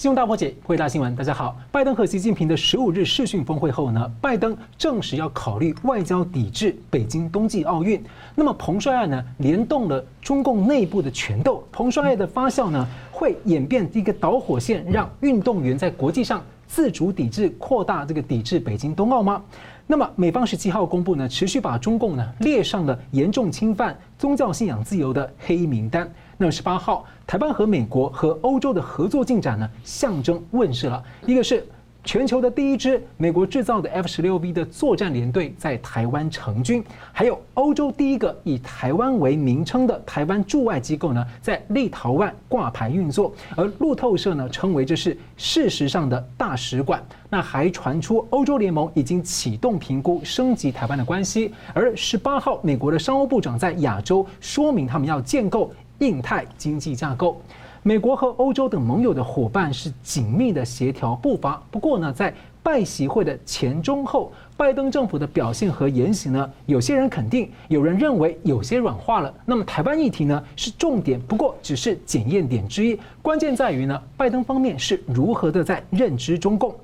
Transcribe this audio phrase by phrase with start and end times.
[0.00, 1.54] 新闻大破解，回答新闻，大家好。
[1.70, 8.02] 拜登和习近平的十五日视讯峰会后呢，拜登证实要考虑外交抵制北京冬季奥运。
[8.34, 11.62] 那么彭帅案呢，联动了中共内部的权斗。
[11.70, 19.42] 彭帅案的发酵呢，会演变一个导火线，让运动员在国际上自主抵制，扩大这个抵制北京冬奥吗？
[19.86, 26.10] 那么美方十七号公布呢，持续把中共呢列上了严重侵犯宗教信仰自由的黑名单。
[26.42, 31.04] 那十八号，台湾和美国和欧洲的合作进展呢，象征问世了。
[31.26, 31.62] 一个是
[32.02, 36.82] 全球的第一支美国制造的 F 十六 V 的作战联队在台湾成军，
[37.12, 43.34] 还有欧洲第一个以台湾为名称的台湾驻外机构呢，在立陶宛挂牌运作。
[43.54, 47.04] 而路透社呢称为这是事实上的大使馆。
[47.28, 51.52] 那还传出欧洲联盟已经启动评估升级台湾的关系。
[51.74, 55.70] 而十八号，美国的商务部长在亚洲说明他们要建构。
[56.00, 57.40] 印太经济架构，
[57.82, 61.62] 美国和欧洲等盟友的伙伴是紧密的协调步伐。
[61.70, 69.32] 不过呢，在拜习会的前、中、后，拜登政府的表现和言行呢，有些人肯定，有人认为有些软化了。
[69.44, 72.98] 那么台湾议题呢，是重点，不过只是检验点之一。
[73.22, 76.74] 关键在于呢，拜登方面是如何的在认知中共。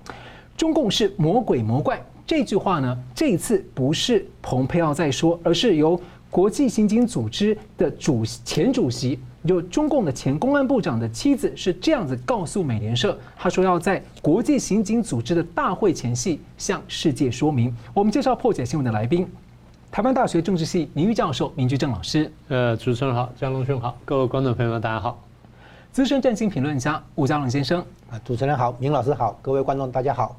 [0.57, 5.99] 中共是魔鬼魔怪这句话呢，这一次不是蓬佩奥在说，而是由。
[6.37, 17.75] 国际刑警组织的主前主席，就中共的前公安部长的妻子是这样子告诉美联社，他说要在国际刑警组织的大会前夕向世界说明。
[17.95, 19.27] 我们介绍破解新闻的来宾，
[19.91, 22.31] 台湾大学政治系名誉教授明居正老师。
[22.49, 25.19] 呃，主持人好，江龙兄好，各位观众朋友们大家好。
[25.91, 27.81] 资深战经评论家吴家龙先生。
[28.11, 30.37] 啊，主持人好，明老师好，各位观众大家好。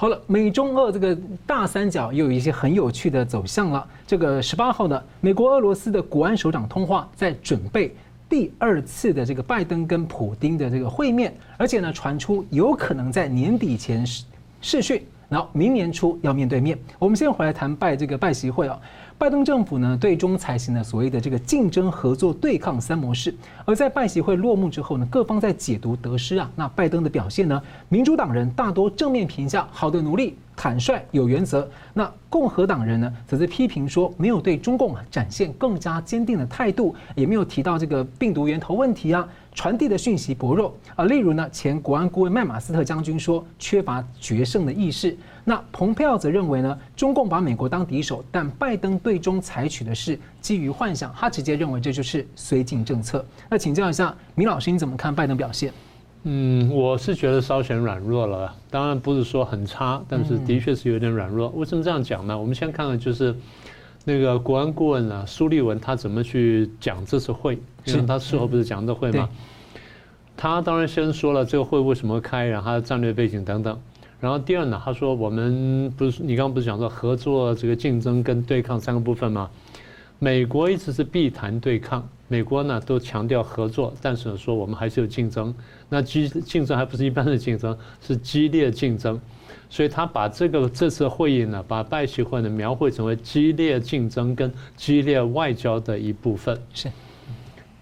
[0.00, 1.14] 好了，美中俄这个
[1.46, 3.86] 大三角又有一些很有趣的走向了。
[4.06, 7.94] 这个十八号呢，美国俄罗斯的国安首长通话，在准备
[8.26, 14.24] 第二次的这个拜登跟普丁的这个会面，而且呢，传出有可能在年底前试
[14.62, 16.78] 试训，然后明年初要面对面。
[16.98, 18.78] 我们先回来谈拜这个拜习会啊。
[19.16, 23.34] 拜登政府呢，对中采行了所谓的这个竞争、合作、对抗三模式。
[23.66, 26.50] 而在拜习会落幕之后呢，各方在解读得失啊。
[26.56, 31.68] 那拜登的表现呢，民主党人大多正面评价，好的努力、坦率、有原则。
[31.92, 39.28] 那共和党人呢，则是批评说，没有对中共啊展现更加坚定的态度，也没有提到这个病毒源头问题啊，
[39.60, 41.04] 传递的讯息薄弱啊。
[41.04, 45.14] 例如呢，前国安顾问麦马斯特将军说，缺乏决胜的意识。
[45.44, 53.22] 那蓬佩奥则认为呢，中共把美国当敌手，但拜登对中采取的是基于幻想，他直接认为这就是绥靖政策。
[53.50, 55.70] 那请教一下米老师，你怎么看拜登表现？
[56.22, 61.50] 嗯，我是觉得稍显软弱了，当然不是说很差，但是的确是有点软弱。
[61.50, 62.38] 为什么这样讲呢？
[62.38, 63.36] 我们先看看就是
[64.04, 69.28] 那个国安顾问呢，苏立文他怎么去讲这次会，因为他事后不是讲这会吗？
[70.36, 73.78] 他当然先说了这个会为什么开，然后他的战略背景等等。
[74.20, 79.50] 然后第二呢，他说我们不是你刚刚不是讲说合作、这个竞争跟对抗三个部分吗？
[80.18, 85.54] 美国一直是避谈对抗，美国呢都强调合作，但是说我们还是有竞争。
[85.88, 89.18] 那激竞争还不是一般的竞争，是激烈竞争。
[89.70, 96.60] 所以他把这个这次会议呢，把拜习会呢描绘成为激烈竞争跟激烈外交的一部分。
[96.74, 96.90] 是。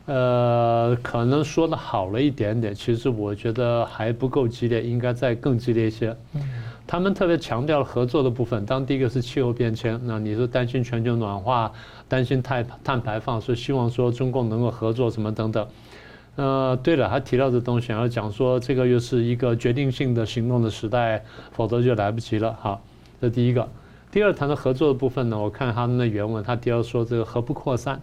[0.05, 6.17] 呃，可能说的好了一点点，其实我觉得还不够激烈，应该再更激烈一些。
[6.87, 11.71] 他们特别强调了合作的部分，当第一个是气候变迁，那你是担心全球暖化，
[12.09, 15.67] 担心碳碳排放，所以希望说中共能够合作什么等等。
[16.39, 22.57] 呃，对了，他提到这东西，然后讲说这个又是一个决定性的行动的时代，否则就来不及了。
[22.61, 22.81] 好，
[23.21, 23.69] 这第一个。
[24.13, 28.01] 第二，谈的合作的部分呢，我看他们的原文，他提到说这个核不扩散。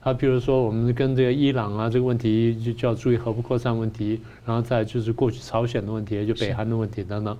[0.00, 7.36] 他比如说，我们跟这个伊朗啊这个问题，就就要注意核不扩散问题，然后再就是过去朝鲜的问题，就北韩的问题等等。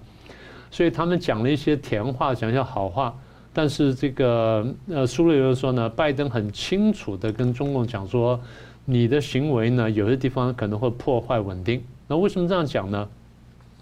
[0.68, 3.14] 所以他们讲了一些甜话，讲一些好话。
[3.52, 8.40] 但是这个呃，苏瑞又说呢，拜登很清楚的跟中共讲说，
[8.84, 11.82] 你的行为呢，有些地方可能会破坏稳定。
[12.06, 13.08] 那为什么这样讲呢？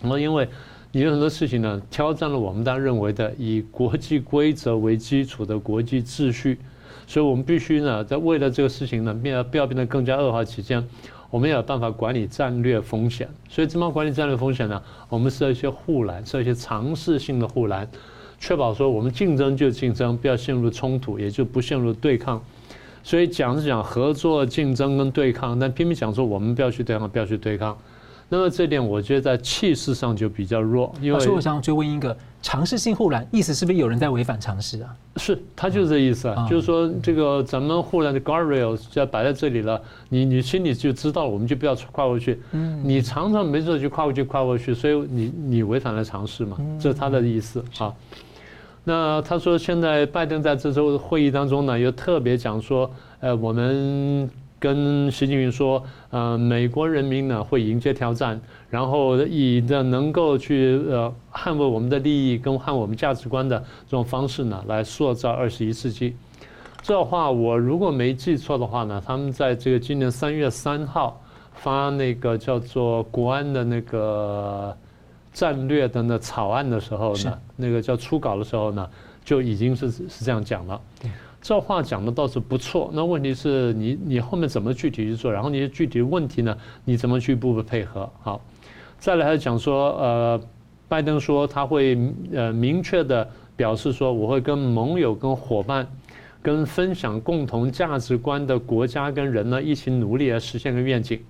[0.01, 0.49] 那么因为
[0.93, 6.59] 你有很多事情呢，挑战了我们大家认为的以国际规则为基础的国际秩序。
[7.07, 10.87] 所以我们必须呢，在为了这个事情呢，变不要变得更加恶化起见，
[11.31, 13.29] 我们也有办法管理战略风险。
[13.49, 14.81] 所以怎么管理战略风险呢？
[15.09, 17.89] 我们设一些护栏，设一些尝试性的护栏，
[18.39, 22.43] 确保说我们竞争就竞争，不要陷入冲突，也就不陷入对抗。
[23.03, 27.77] 所以讲是讲合作、竞争跟对抗，但偏偏讲说我们不要去对抗，不要去对抗。
[28.29, 34.89] 那么这点我觉得在气势上就比较弱，因为所以我想追问一个尝试性护栏，意思是不是有人在违反常识啊？
[35.17, 39.79] 是，他就是这意思啊，就是说这个咱们护栏的 guardrail 就要摆在这里了，
[40.09, 42.41] 你你心里就知道，我们就不要跨过去。
[42.53, 47.93] 嗯，你常常没事就跨过去跨过去，所以你你违反了尝试嘛，这是他的意思啊。
[48.85, 52.91] 那他说现在拜登在这周会议当中呢，又特别讲说，
[53.21, 54.31] 呃，我们。
[54.63, 58.41] 跟习近平说，呃，美国人民呢会迎接挑战，
[58.71, 66.15] 然后以的能够去呃捍卫我们的利益跟捍卫我们价值观的这种方式呢，来塑造二十一世纪。
[66.81, 71.21] 这话我如果没记错的话呢，他们在这个今年三月三号
[71.55, 74.77] 发那个叫做国安的那个
[75.33, 78.89] 战略的那草案的时候呢，那个叫初稿的时候呢，
[79.25, 80.81] 就已经是是这样讲了。
[81.41, 85.33] 这话讲的倒是不错，那问题是你你后面怎么具体去做？
[85.33, 86.57] 然后你的具体问题呢？
[86.85, 88.09] 你怎么去步步配合？
[88.23, 88.41] 好，
[88.99, 90.41] 再来还是讲说，呃，
[90.87, 91.99] 拜登说他会
[92.33, 95.85] 呃明确的表示说，我会跟盟友、跟伙伴、
[96.41, 101.21] 跟分享共同价值观的国家跟人呢一起努力来实现个愿景。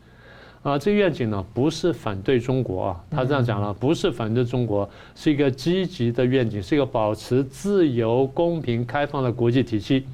[0.62, 10.04] 啊，这个愿景呢不是反对中国啊，他这样讲了，不是反对中国，是一个积极的愿景，是一个保持自由、公平、开放的国际体系。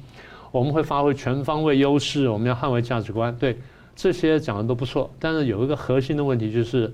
[0.51, 3.35] 我们会发挥全方位优势，我们要捍卫价值观。
[3.37, 3.55] 对，
[3.95, 6.91] 这些讲的都不错，但是有一个核心的问题就是，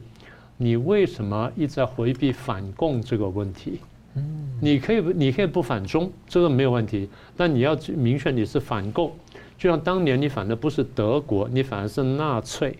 [0.57, 3.79] 你为什么一直在回避反共这个问题？
[4.15, 9.13] 嗯，你可以你可以不反中，这个没有问题，但你要明确你是反共，
[9.57, 12.77] 就像当年你反的不是德国，你反而是纳粹。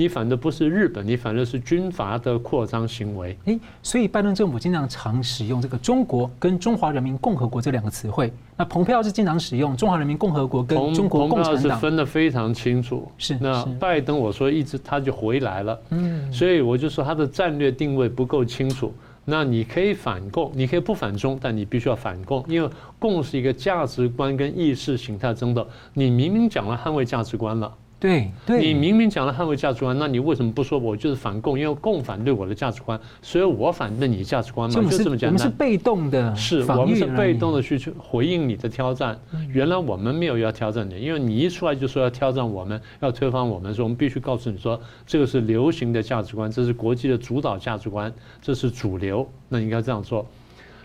[0.00, 3.36] 你反的不是日本，你反的是军阀的扩张行为。
[3.44, 8.32] 诶，所以拜登政府经常常使用这个“中国”跟“中华人民共和国”这两个词汇。
[8.56, 11.60] 那蓬佩奥是经常使用“中华人民共和国”跟“中国共产党”。
[11.60, 13.06] 是分得非常清楚。
[13.18, 13.36] 是。
[13.38, 15.78] 那拜登我说一直他就回来了。
[15.90, 16.32] 嗯。
[16.32, 18.94] 所以我就说他的战略定位不够清楚。
[19.26, 25.66] 那你可以反共，你可以不反中，但你必须要反共，因为共是一个价值观跟意识形态争斗。
[25.92, 27.70] 你明明讲了捍卫价值观了。
[28.00, 31.58] 对，对，你明明讲了捍卫价值观，那你为什么不说我就是反共？
[31.58, 35.28] 因为共反对我的价值观，所以我反对你价值观嘛，就这么简单。
[35.28, 39.20] 我们是被动的，是我们是被动的去去回应你的挑战。
[39.52, 48.10] 原来我们没有要挑战你，因为你一出来就说要挑战我们，要推翻我们，说我们必须告诉你说，这个是流行的价值观，这是国际的主导价值观，
[48.40, 50.26] 这是主流，那应该这样做。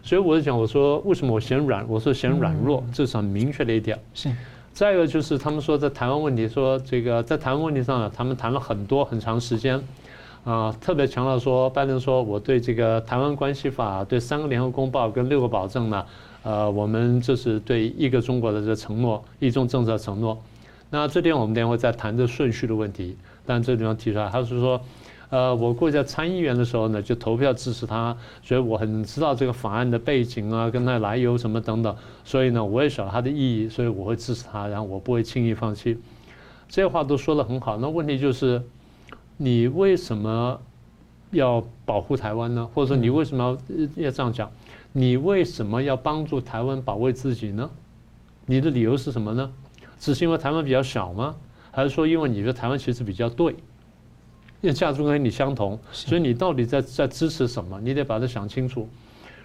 [0.03, 1.85] 所以我就讲，我说为什么我嫌软？
[1.88, 3.97] 我说嫌软弱，这是很明确的一点。
[4.13, 4.29] 是。
[4.75, 9.81] 再一个就是，他们说在台湾问题，说这个在台湾问题上呢，他们谈了很多很长时间，
[10.44, 16.06] 啊，特别强调说，拜登说我对这个台湾关系法、对三个联合公报跟六个保证呢，
[16.44, 20.38] 呃，我们这是对一个中国的这个承诺，一中政策承诺。
[20.89, 24.81] 那这点我们等会再谈这顺序的问题，但这地方提出来，他是说。
[25.35, 31.93] 呃，我过去在参议员的时候呢，就投票支持他，所以我很知道这个法案的背景啊，跟它来由什么等等，
[32.23, 35.99] 所以呢，我也晓得它的意义，所以我会支持他，然后我不会轻易放弃。
[36.69, 38.63] 这些话都说得很好，那问题就是，
[39.35, 40.57] 你为什么
[41.31, 42.69] 要保护台湾呢？
[42.73, 44.49] 或者说你为什么要要这样讲？
[44.93, 47.69] 你为什么要帮助台湾保卫自己呢？
[48.45, 49.51] 你的理由是什么呢？
[49.99, 51.35] 只是因为台湾比较小吗？
[51.71, 53.53] 还是说因为你觉得台湾其实比较对？
[54.65, 57.79] 因为价值观跟你相同，所以你到底在在支持什么？
[57.79, 58.89] 你得把它想清楚。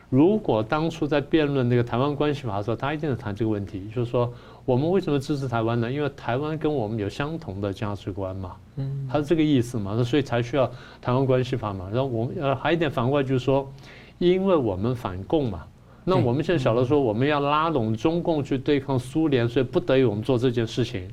[0.08, 4.32] 如果当初在辩论那个台湾关系法的时候，他一定是谈这个问题，就是说
[4.64, 5.92] 我们为什么支持台湾呢？
[5.92, 10.66] 因为台湾跟我们有相同的价值观嘛，嗯，他是这个意思嘛，那所以才需要
[11.02, 11.86] 台湾关系法嘛。
[11.92, 13.70] 然后我们呃还有一点反过来就是说，
[14.16, 15.66] 因为我们反共嘛，
[16.02, 21.06] 那我们现在晓得说我们要拉拢中共去对抗苏联，所以不得已我们做这件事情。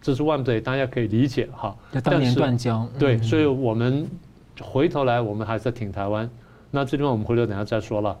[0.00, 1.76] 这是万不得，大家可以理解哈。
[2.02, 4.08] 当年断交，对，所以我们
[4.60, 6.28] 回头来，我们还是在挺台湾。
[6.70, 8.16] 那这地方我们回头等下再说了。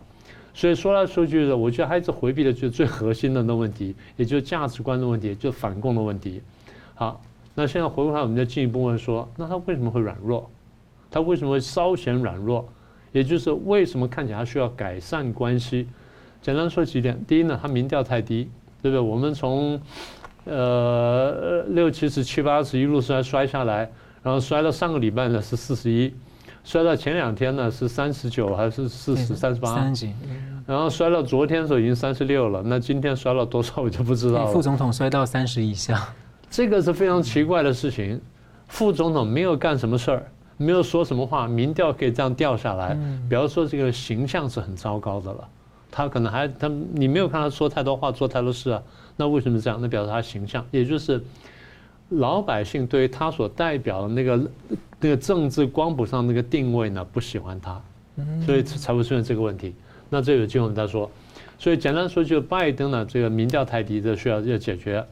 [0.52, 6.42] 所以说来说去的，我觉得还是回避的就是最核心的那问题，也就是价值观的问题，就反共的问题。
[6.94, 7.20] 好，
[7.54, 10.50] 那现在回过来，我们就进一步问说，那他为什么会软弱？
[11.10, 12.68] 他为什么会稍显软弱？
[13.12, 15.88] 也就是为什么看起来他需要改善关系？
[16.42, 18.50] 简单说几点，第一呢，他民调太低，
[18.82, 19.00] 对不对？
[19.00, 19.80] 我们从
[20.44, 23.90] 呃，六七十、七八十一路摔摔下来，
[24.22, 26.12] 然后摔到上个礼拜呢是四十一，
[26.64, 29.74] 摔到前两天呢是三十九还是四十三十八？
[29.74, 30.08] 三十。
[30.66, 34.52] 然后摔到昨天的时候已经三十六了，那今天摔了多少我就不知道了。
[34.52, 36.08] 副总统摔到三十以下，
[36.48, 38.20] 这个是非常奇怪的事情。
[38.68, 40.24] 副总统没有干什么事儿，
[40.56, 42.96] 没有说什么话，民调可以这样掉下来，
[43.28, 45.48] 比方说这个形象是很糟糕的了。
[45.90, 48.82] 他可能还他你没有看他说太多话，做太多事啊。
[49.16, 49.78] 那为什么这样？
[49.82, 51.22] 那表示他形象，也就是
[52.08, 54.50] 老百姓对于他所代表的那个
[55.00, 57.80] 那个政治光谱上那个定位呢，不喜欢他，
[58.46, 59.74] 所以才会出现这个问题。
[60.08, 61.10] 那这有机会我们再说。
[61.58, 65.04] 所以简单说，就是拜登呢，这个民调太低，这需要要解决。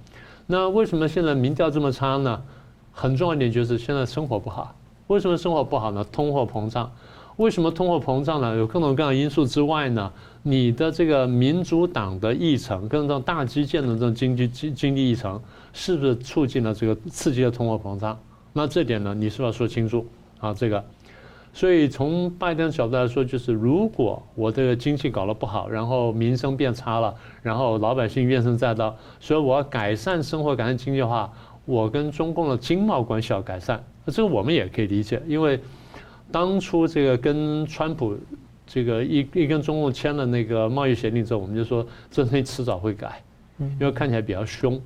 [0.47, 2.43] 那为什么现在民调这么差呢？
[2.93, 4.75] 很重要一点就是现在生活不好。
[5.09, 6.03] 为什么生活不好呢？
[6.11, 6.91] 通货膨胀。
[7.39, 8.57] 为什么通货膨胀呢？
[8.57, 15.41] 有各种各样的因素之外呢，你的这个民主党的议程，跟这种大基建的这种经济经经济议程，
[15.73, 18.19] 是不是促进了这个刺激了通货膨胀？
[18.53, 20.05] 那这点呢，你是不是要说清楚
[20.41, 20.53] 啊？
[20.53, 20.85] 这个，
[21.53, 31.33] 所以从拜登角度来说，就是如果我这个经济搞得不好，然后民生变差了，然后老百姓怨声载道，所以我要改善生活、改善经济的话，
[31.67, 33.81] 我跟中共的经贸关系要改善。
[34.05, 35.61] 那这个我们也可以理解，因为。
[36.31, 38.17] 当初这个跟川普
[38.67, 43.23] 这个一一跟中共签了那个贸易协定之后，我们就说这东西迟早会改，
[43.59, 44.79] 因为看起来比较凶，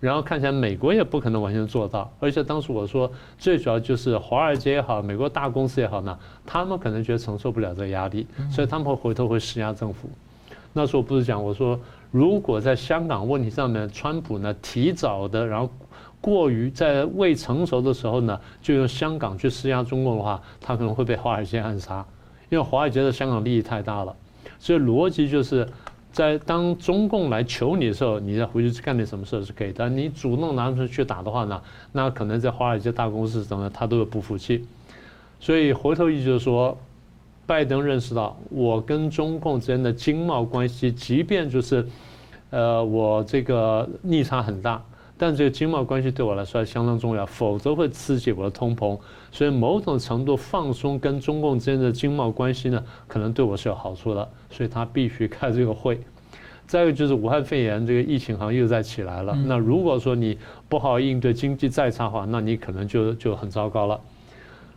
[0.00, 10.10] 然后看起来美国也不可能完全做到，而且当时我说最主要就是华尔街也好，美国大公司也好呢，他们可能觉得承受不了这个压力，所以他们会回头会施压政府。
[10.74, 11.78] 那时候不是讲我说，
[12.10, 15.70] 如果在香港问题上面，川普呢提早的，然后。
[16.22, 22.02] 过于在未成熟的时候呢，就用香港去施压中共的话，他可能会被华尔街暗杀，
[22.48, 24.16] 因为华尔街的香港利益太大了。
[24.58, 25.68] 所以逻辑就是
[26.12, 31.60] 在当中共来求你的时候，你再回去干点什么事是可以，但你主动拿出去打的话呢，
[31.90, 34.64] 那可能在华尔街大公司什么他都有不服气。
[35.40, 36.78] 所以回头意思就是说，
[37.46, 41.84] 拜登认识到我跟中共之间的经贸关系，即便就是
[42.50, 44.80] 呃我这个逆差很大。
[45.22, 48.98] 但这个经贸关系对我来说相当重要，否则会刺激我的通膨。
[49.30, 54.28] 所以某种程度放松跟中共之间的经贸关系呢，可能对我是有好处的。
[54.50, 56.00] 所以他必须开这个会。
[56.66, 59.32] 再一个就是武汉肺炎这个疫情好像又在起来了。
[59.46, 60.36] 那如果说你
[60.68, 64.00] 不好应对，经济再差的话，那你可能就就很糟糕了。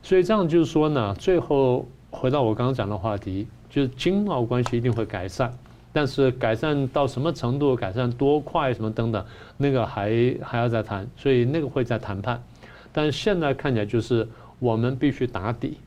[0.04, 5.52] 所以这样就是说呢，最后回到我刚刚讲的话题，就是经贸关系一定会改善。
[5.96, 9.26] 但是改善到什么程度，改善多快，什么等等，
[9.56, 12.44] 那个还还要再谈，所以那个会在谈判。
[12.92, 14.28] 但是现在看起来就是
[14.60, 15.78] 我们必须打底，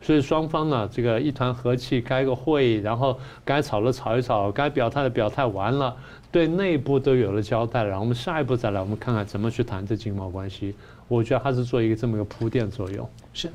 [0.00, 5.94] 所以双方呢，这个一团和气，开个会，然后该吵的吵一吵，该表态的表态完了，
[6.32, 10.74] 对内部都有了交代了，然后我们下一步再来，我们看看怎么去谈这经贸关系。
[11.06, 13.06] 我觉得还是做一个这么一个铺垫作用。
[13.34, 13.50] 是。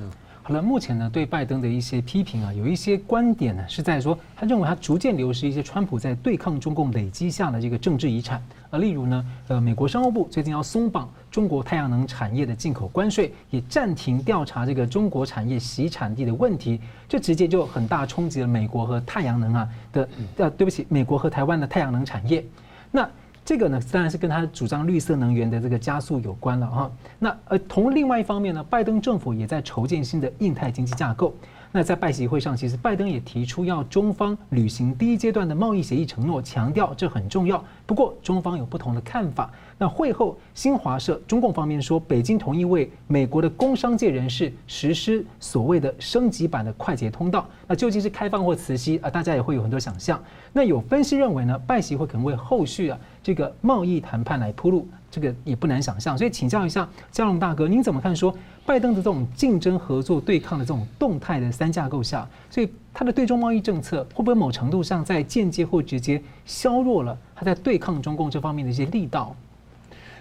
[0.46, 8.40] 好了，目前呢，对拜登的一些批评啊，有一些观点呢是在说，他认为他逐渐流失一些川普在对抗中共累积下的这个政治遗产。
[8.70, 22.44] 而例如呢，呃，美国商务部最近要松绑中国太阳能产业的进口关税，也暂停调查这个中国产业洗产地的问题，这直接就很大冲击了美国和太阳能啊的，呃，对不起，美国和台湾的太阳能产业。
[22.92, 23.10] 那
[23.46, 26.90] 这个呢，当然是跟他主张绿色能源的这个加速有关了哈。
[27.20, 31.32] 那呃，同另外一方面呢，拜登政府也在筹建新的印太经济架构。
[31.70, 37.62] 那在拜习会上，其实拜登也提出要中方履行第一阶段的贸易协议承诺，强调这很重要。
[37.86, 39.48] 不过中方有不同的看法。
[39.78, 47.46] 那会后，新华社中共方面说，北京同意为美国的工商界人士实施所谓的升级版的快捷通道。
[47.66, 49.10] 那究竟是开放或慈禧啊？
[49.10, 50.18] 大家也会有很多想象。
[50.52, 56.16] 那有分析认为呢，拜习会可能为后续啊这个贸易谈判来铺路，这个也不难想象。
[56.16, 58.34] 所以请教一下佳龙大哥，您怎么看说？
[58.64, 69.36] 拜登的这种竞争、合作、对抗的这种动态的三架构下，所以他的对中贸易政策会不会某程度上在间接或直接削弱了他在对抗中共这方面的一些力道？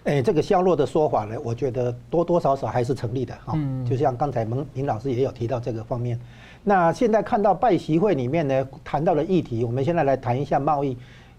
[0.06, 3.54] 哎，这个削弱的说法呢，我觉得多多少少还是成立的哈。
[3.56, 6.20] 嗯，就像刚才蒙林老师也有提到这个方面。
[6.64, 10.98] 那现在看到拜习会里面呢谈到了议题，我们现在来谈一下贸易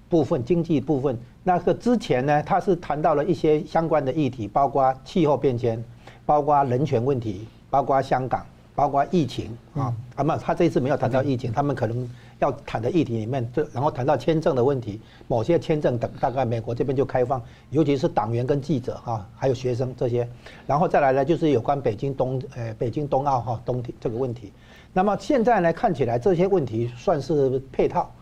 [0.09, 1.17] 部分、经济部分。
[1.43, 5.83] 那个之前呢，他是谈到了一些相关的议题，包括气候变迁。
[6.25, 8.45] 包括人权问题，包括香港，
[8.75, 20.29] 包括疫情啊，啊不，他这一次没有谈到疫情，他们可能要谈的议题里面，然后谈到签证的问题，某些签证等大概美国这边就开放，尤其是党员跟记者哈，还有学生这些，
[20.67, 24.53] 然后再来呢就是有关北京冬呃北京冬奥哈冬天这个问题，
[24.93, 28.13] 那么现在呢看起来这些问题算是配套，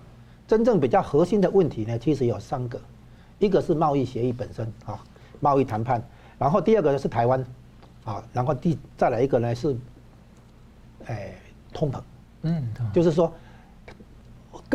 [0.47, 2.81] 真正比较核心的问题呢其实有三个，
[3.39, 5.03] 一个是贸易协议本身啊，
[5.41, 6.03] 贸易谈判，
[6.39, 7.45] 然后第二个呢是台湾。
[8.05, 9.75] 啊，然后第再来一个呢是，
[11.07, 11.33] 哎，
[11.73, 11.99] 通膨，
[12.43, 13.33] 嗯，就是说，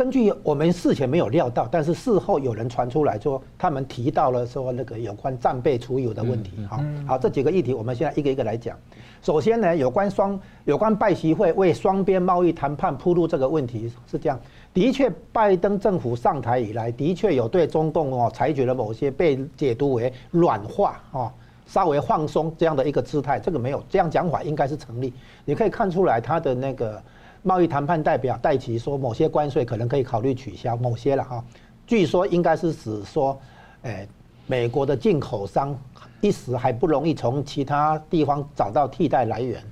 [0.00, 6.52] 根据我们事前没有料到，但是事后有人传出来说，他们提到了说那个有关战备储油的问题。
[6.66, 8.74] 好，好，这几个议题我们现在一个一个来讲。
[9.20, 14.40] 首先呢，有关双有关拜习会为双边贸易谈判铺路这个问题是这样，
[14.72, 21.30] 的确，拜登政府上台以来，的确有对中共哦采取了某些被解读为软化哦。
[21.66, 25.12] 稍微放松这样的一个姿态，这个没有这样讲法应该是成立。
[25.44, 27.00] 你可以看出来他的那个
[27.42, 31.44] 贸易谈判代表戴琪说，某些关税可能可以考虑取消，某些了哈。
[31.86, 33.38] 据说应该是指说，
[33.82, 34.06] 诶，
[34.46, 35.76] 美国的进口商
[36.20, 39.62] 一时还不容易从其他地方找到替代来源，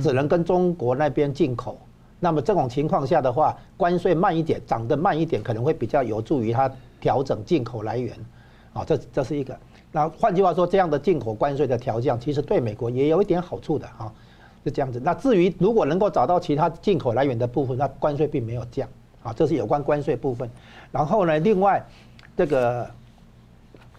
[0.00, 1.78] 只能跟中国那边进口。
[2.20, 6.70] 那么这种情况下的话，关税慢一点，涨得慢一点，可能会比较有助于它
[7.00, 8.14] 调整进口来源。
[8.72, 9.58] 啊，这这是一个。
[9.90, 14.12] 那换句话说，这样的进口关税的调降，其实对美国也有一点好处的啊，
[14.68, 15.00] 是这样子。
[15.02, 18.88] 那至于如果能够找到其他进口来源的部分，那关税并没有降
[19.22, 20.50] 啊，这是有关关税部分。
[20.92, 21.84] 然后呢，另外
[22.36, 22.88] 这个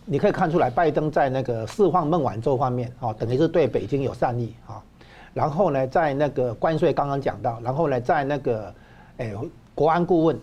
[0.05, 4.81] 你可以看出来，拜登在那个释放孟晚舟方面啊，等于是对北京有善意啊。
[5.33, 8.73] 然后呢，在那个关税刚刚讲到，然后呢，在那个
[9.17, 9.33] 诶
[9.73, 10.39] 国安顾问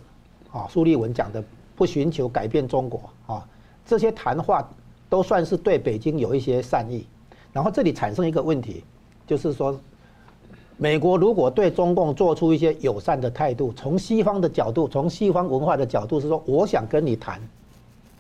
[0.53, 1.43] 啊苏立文讲的
[1.75, 3.47] 不寻求改变中国啊，
[3.85, 4.69] 这些谈话。
[5.09, 7.07] 都算是对北京有一些善意，
[7.53, 8.83] 然后这里产生一个问题，
[9.25, 9.79] 就是说，
[10.79, 17.41] 美国如果对中共做出一些友善的态度，从西方的角度，从西方文化的角度是说，我想跟你谈，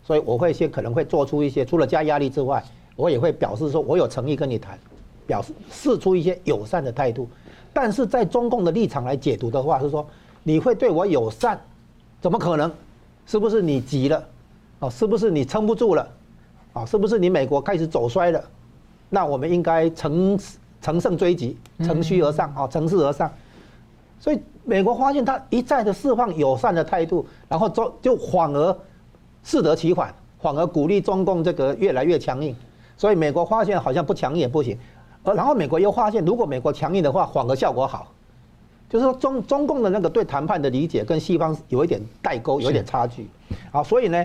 [0.03, 2.65] 所以我会先可能会做出一些，除了加压力之外，
[2.97, 4.79] 我也会表示说我有诚意跟你谈，
[5.27, 7.29] 表示示出一些友善的态度，
[7.75, 10.07] 但是在中共的立场来解读的话，是说
[10.43, 11.61] 你会对我友善，
[12.23, 12.73] 怎么可能？
[13.27, 14.25] 是不是你急了？
[14.79, 16.09] 哦，是不是你撑不住了？
[16.73, 18.43] 啊，是不是你美国开始走衰了？
[19.11, 20.39] 那我们应该乘
[20.81, 23.31] 乘胜追击，乘虚而上啊，乘势而上。
[24.19, 28.77] 所以美国发现他一再的释放友善的态度，然后就就反而
[29.43, 32.55] 适得其反，反而鼓励中共这个越来越强硬。
[32.97, 34.79] 所以美国发现好像不强硬也不行，
[35.23, 38.13] 而然后美国又发现，如果美国强硬的话，反而效果好。
[38.89, 43.29] 就是说中中共的那个对谈判的理解跟西方有一点代沟，有一点差距。
[43.71, 44.25] 好，所以呢。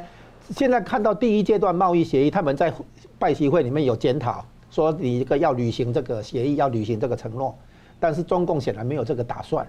[0.56, 2.74] 现在看到第一阶段贸易协议，他们在
[3.18, 7.54] 拜习会里面有检讨，说你一个要履行这个协议，要履行这个承诺，
[8.00, 9.68] 但是中共显然没有这个打算，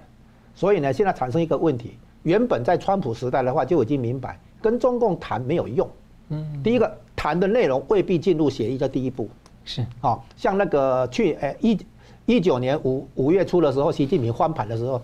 [0.54, 5.86] 所以呢，现在产生一个问题，原本在川普时代的话就已经明白，跟中共谈没有用。
[6.28, 9.28] 嗯，第一个谈的内容未必进入协议的第一步，
[9.64, 11.78] 是啊，像那个去诶一
[12.24, 15.02] 一九年五五月初的时候，习近平翻盘的时候。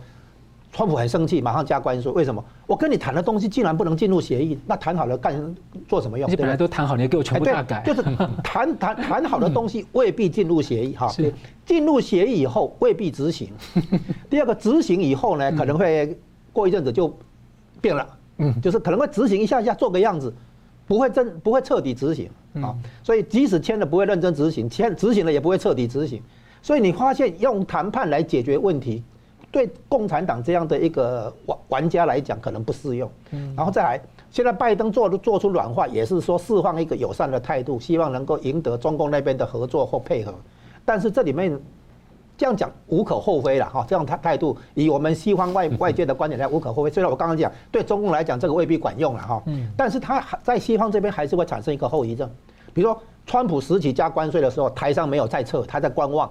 [0.73, 2.13] 川普很生气，马上加关税。
[2.13, 2.45] 为什么？
[2.67, 4.59] 我跟你谈的东西竟然不能进入协议？
[4.67, 5.55] 那谈好了干
[5.89, 6.31] 做什么用？
[6.31, 7.83] 你本来都谈好，你给我全部大改。
[7.85, 8.03] 就是
[8.45, 11.11] 谈 谈谈好的东西未必进入协议哈。
[11.65, 13.51] 进入协议以后未必执行。
[14.29, 16.17] 第二个执行以后呢，可能会
[16.53, 17.13] 过一阵子就
[17.81, 18.07] 变了。
[18.37, 20.33] 嗯，就是可能会执行一下下做个样子，
[20.87, 22.31] 不会真不会彻底执行
[22.63, 22.77] 啊。
[23.03, 26.23] 所以即使签了不会认真执行，签执行了也不会彻底执行。
[26.61, 29.03] 所以你发现用谈判来解决问题。
[29.51, 33.11] 对共产党这样的一个玩玩家来讲，可能不适用。
[33.57, 40.35] 然后再来，现在拜登做做出软化，也是说释放一个友善的态度，希望能够赢得中共那边的合作或配合。
[40.85, 41.59] 但是这里面
[42.37, 46.91] 这样讲无可厚非了哈，这样态态度以我们西方外外界的观点来无可厚非。
[46.91, 49.43] 虽然我刚刚讲对中共来讲这个未必管用了哈，
[49.77, 52.31] 但是他还在西方这边还是会产生一个后遗症，
[52.75, 56.31] 比如说川普时期加关税的时候，台上没有在撤，他在观望。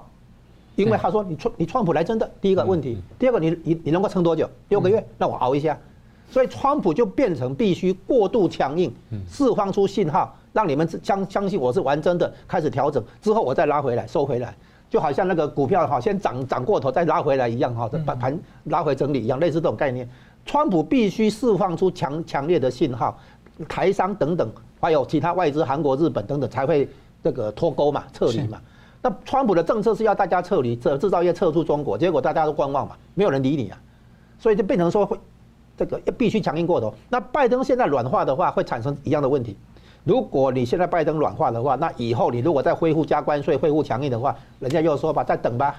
[0.84, 4.50] 因为他说你川你川普来真的第一个问题，第二个你你你能够撑多久？
[4.70, 5.06] 六个月？
[5.18, 5.78] 那我熬一下。
[6.30, 8.94] 所以川普就变成必须过度强硬，
[9.30, 14.54] 释放出信号，让你们相相信我是玩真的，开始调整之后我再拉回来收回来，
[14.90, 20.08] 就好像那个股票哈先涨涨过头再拉回来一样哈，把盘拉回整理一样，类似这种概念。
[20.46, 23.18] 川普必须释放出强强烈的信号，
[23.68, 26.88] 台商等等还有其他外资韩国、日本等等才会
[27.24, 28.62] 这个脱钩嘛，撤离嘛。
[29.08, 33.78] 那川普的政策是要大家撤离，这制造业撤出中国，结果大家都观望嘛，没有人理你啊，
[34.38, 35.17] 所以就变成说会
[35.78, 36.93] 这个必须强硬过头。
[37.08, 39.56] 那拜登现在软化的话，会产生一样的问题。
[40.04, 45.76] 如果你现在拜登软化的话，那以后你如果再恢复加关税、恢复强硬的话，人家又说吧，再等吧，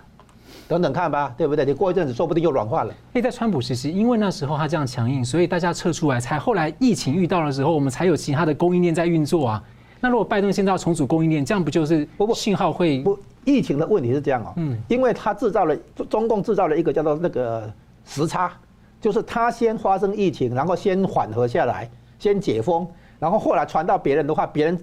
[0.66, 1.66] 等等看吧，对不对？
[1.66, 2.94] 你过一阵子说不定又软化了。
[3.12, 9.62] 诶，在川普时期，因为那时候他这样强硬，所以大家撤出来，才后来疫情遇到的时候，我们才有其他的供应链在运作啊。
[10.00, 15.76] 那如果拜登现在要重组供应链，这样不就是不不信号会不，不疫情的问题是这样哦，嗯，因为他制造了
[16.08, 17.68] 中共制造了一个叫做那个
[18.04, 18.52] 时差，
[19.00, 22.86] 就是他先发生疫情，然后先缓和下来，先解封，
[23.18, 24.78] 然后后来传到别人的话，别人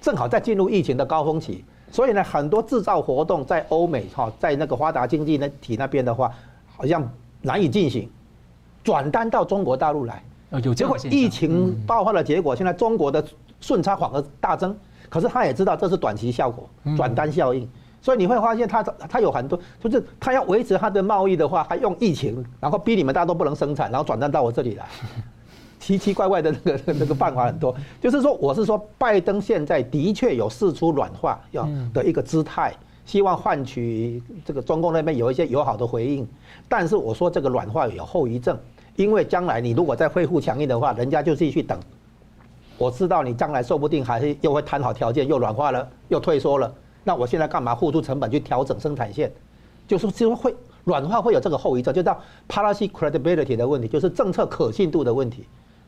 [0.00, 6.32] 正好在进入疫情的高峰期，所以呢，很多制造活动在欧美哈，在那个发达经济体那边的话，
[6.74, 7.06] 好像
[7.42, 8.08] 难以进行，
[8.82, 10.22] 转单到中国大陆来，
[10.62, 13.22] 有结果疫情爆发的结果，现在中国的。
[13.60, 14.76] 顺差反而大增，
[15.08, 17.68] 可是他也知道这是短期效果，转单效应，
[18.00, 24.86] 所以你会发现他他有很多，就是他要维持他的贸易的话，还用疫情，然后逼你们大家都不能生产，然后转单到我这里来，
[25.80, 27.74] 奇奇怪怪的那个那个办法很多。
[28.00, 36.26] 就是说，我是说，拜登现在的确有试出软化要的一个姿态，希望换取这个中共那边有一些友好的回应。
[36.68, 38.58] 但是我说这个软化有后遗症，
[38.96, 41.78] 因为将来你如果再恢复强硬的话，人家就继续等。
[42.78, 46.72] 我知道你将来说不定还是又会谈好条件，又软化了，又退缩了。
[47.04, 49.30] 那我现在干嘛付出成本去调整生产线？
[49.86, 52.16] 就是就会软化会有这个后遗症，就叫
[52.48, 55.44] policy credibility 的问题，就是政策可信度的问题。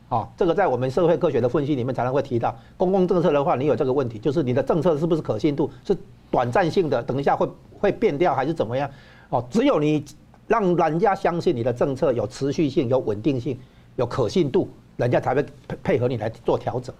[0.09, 5.95] 啊，这个在我们社会科学的分析里面常常会提到，公共政策的话，你有这个问题，就是你的政策是不是可信度是
[6.29, 7.47] 短暂性的，等一下会
[7.79, 8.89] 会变掉还是怎么样？
[9.29, 10.03] 哦，只有你
[10.47, 13.57] 让人家相信你的政策有持续性、有稳定性、
[13.95, 16.93] 有可信度，人家才会配配合你来做调整。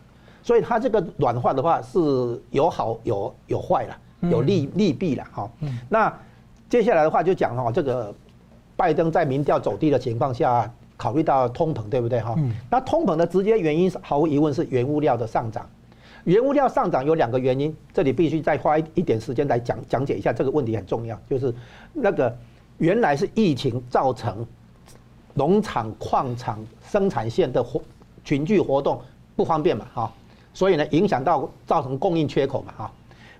[0.44, 2.00] 所以它这个软化的话是
[2.50, 3.98] 有好有有坏了。
[4.30, 5.50] 有利利弊了哈，
[5.90, 6.16] 那
[6.70, 8.14] 接下来的话就讲哈，这个
[8.76, 12.36] 拜登在民调走低的情况下，考虑到通膨，对不对哈？
[12.70, 15.68] 那通膨的直接原因毫无疑问是原物料的上涨。
[16.26, 21.52] 原物料上涨有两个原因，这里必须再花一点时间来讲讲解一下，这个问题很重要，就是
[21.92, 22.32] 那个
[22.78, 24.46] 原来是疫情造成
[25.34, 27.82] 农场、矿场生产线的活
[28.24, 29.00] 群聚活动
[29.36, 30.12] 不方便嘛哈，
[30.54, 32.92] 所以呢影响到造成供应缺口嘛哈，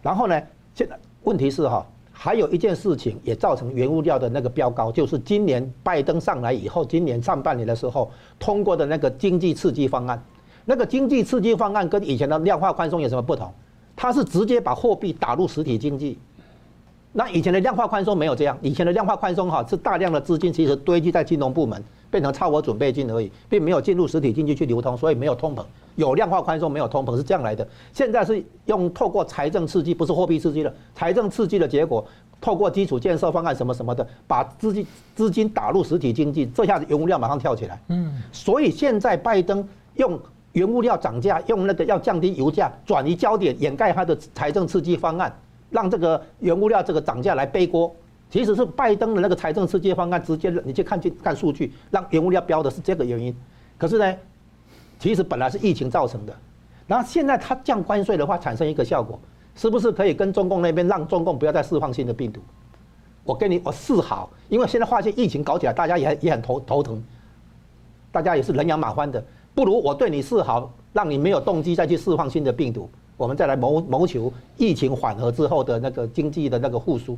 [0.02, 0.42] 然后呢。
[0.74, 8.10] 现在问题是哈，还有一件事情也造成原物料的那个飙高，就是今年拜登上来以后，今年上半年的时候
[8.40, 10.24] 通过的那个经济刺激方案，
[10.64, 13.52] 那个经济刺激方案跟以前的量化宽松有什么不同？
[13.98, 16.18] 它是直接把货币打入实体经济，
[17.14, 25.64] 那以前的量化宽松没有这样，以前的量化宽松哈是大量的资金其实堆积在金融部门，变成超额准备金而已，并没有进入实体经济去流通，所以没有通膨。
[25.98, 27.68] 有量化宽松，没有通膨，是这样来的。
[27.94, 30.74] 现在是用透过财政刺激，不是货币刺激了。
[30.96, 32.06] 财政刺激的结果，
[32.40, 37.78] 透过基础建设方案什么什么的，把资金资金打入实体经济，这下子原物料马上跳起来。
[37.90, 40.18] 嗯，所以现在拜登用
[40.54, 45.34] 原物料涨价，用那个要降低油价，转移焦点，掩盖他的财政刺激方案，
[45.72, 47.92] 让这个原物料这个涨价来背锅。
[48.30, 53.36] 其实是拜登的那个财政刺激方案直接，你去看去看数据，让原物料飙的是这个原因。
[53.78, 54.16] 可是呢？
[55.00, 56.34] 其实本来是疫情造成的，
[56.86, 59.20] 然后现在他降关税的话，产生一个效果，
[59.56, 62.40] 是不是可以跟中共那边让中共不要再释放新的病毒？
[63.24, 67.04] 我跟你我示好，因为现在发现疫情搞起来，大家也也很头头疼，
[68.12, 69.24] 大家也是人仰马翻的，
[69.56, 77.18] 不如我对你示好，让你没有动机再去释放新的病毒，我们再来谋谋求疫情缓和之后的那个经济的那个复苏。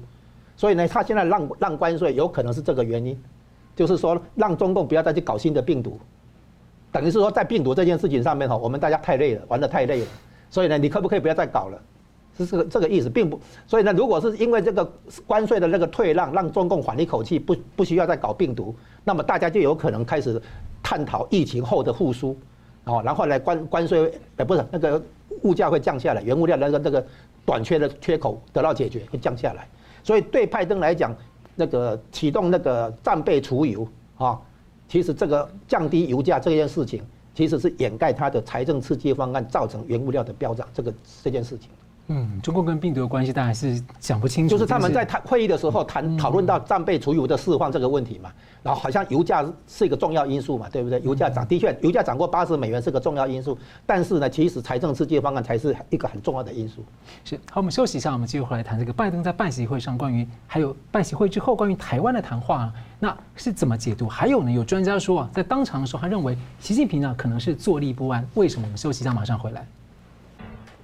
[0.56, 3.20] 所以呢，他现在让让关税，有可能是这个原因，
[3.76, 6.00] 就是说让中共不要再去搞新的病毒。
[6.92, 10.08] 等于是说，在病毒这件事情上面哈，我们大家太累了，玩得太累了，
[10.52, 11.82] 所以呢，你可不可以不要再搞了？
[12.38, 13.40] 是这个这个意思，并不。
[13.66, 14.92] 所以呢，如果是因为这个
[15.26, 20.40] 关税的那个退让，让中共缓一口气，不不需要再搞病毒，那么大家就有可能开始
[20.84, 22.38] 探讨疫情后的复苏，
[22.86, 25.02] 哦，然后来关关税，呃，不是那个
[25.42, 27.06] 物价会降下来，原物料那个那个
[27.46, 29.68] 短缺的缺口得到解决，会降下来。
[30.04, 31.16] 所以对拜登来讲，
[31.56, 34.40] 那个启动那个战备储油啊。
[34.88, 37.02] 其实这个降低油价这件事情，
[37.34, 40.94] 其实是掩盖他的财政刺激方案造成原物料的飙涨这个
[41.24, 41.70] 这件事情。
[42.08, 44.52] 嗯，中共跟病毒的关系当然是讲不清楚。
[44.52, 48.32] 就是他们在谈会议的时候谈讨论到战备储油的释放这个问题嘛，
[48.64, 51.00] 然后好像油价是一个重要因素嘛，对不对？
[51.02, 56.84] 油价涨的确，油价涨过八十美元是个重要因素，但是呢，其实财政刺激方案才是一个很重要的因素。
[57.26, 64.08] 是，好，我们休息一下，我们继续回来谈这个拜登在拜习会上关于还有拜习会之后关于台湾的谈话，那是怎么解读？
[64.08, 68.26] 还有呢，有专家说啊，在当场的时候，他认为习近平呢可能是坐立不安。
[68.36, 68.66] 为什么？
[68.66, 69.68] 我们休息一下，马上回来。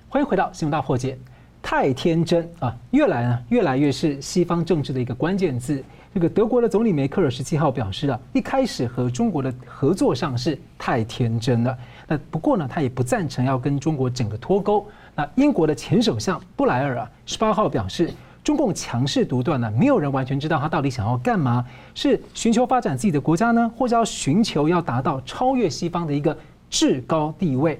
[0.09, 1.17] 欢迎回到新闻大破解。
[1.61, 5.83] 太天真啊，越来呢越来越是西方政治的一个关键字。
[6.11, 11.77] 这个德国的总理梅克尔十七号表示啊，一开始和中国的合作上是太天真了。
[12.07, 14.87] 那不过呢，他也不赞成要跟中国整个脱钩。
[15.15, 18.11] 那英国的前首相布莱尔啊，十八号表示，
[18.43, 26.35] 中共强势独断呢，没有人完全知道他到底想要干嘛，是寻求发展自己的国家呢，或者要寻求要达到超越西方的一个
[26.71, 27.79] 至高地位。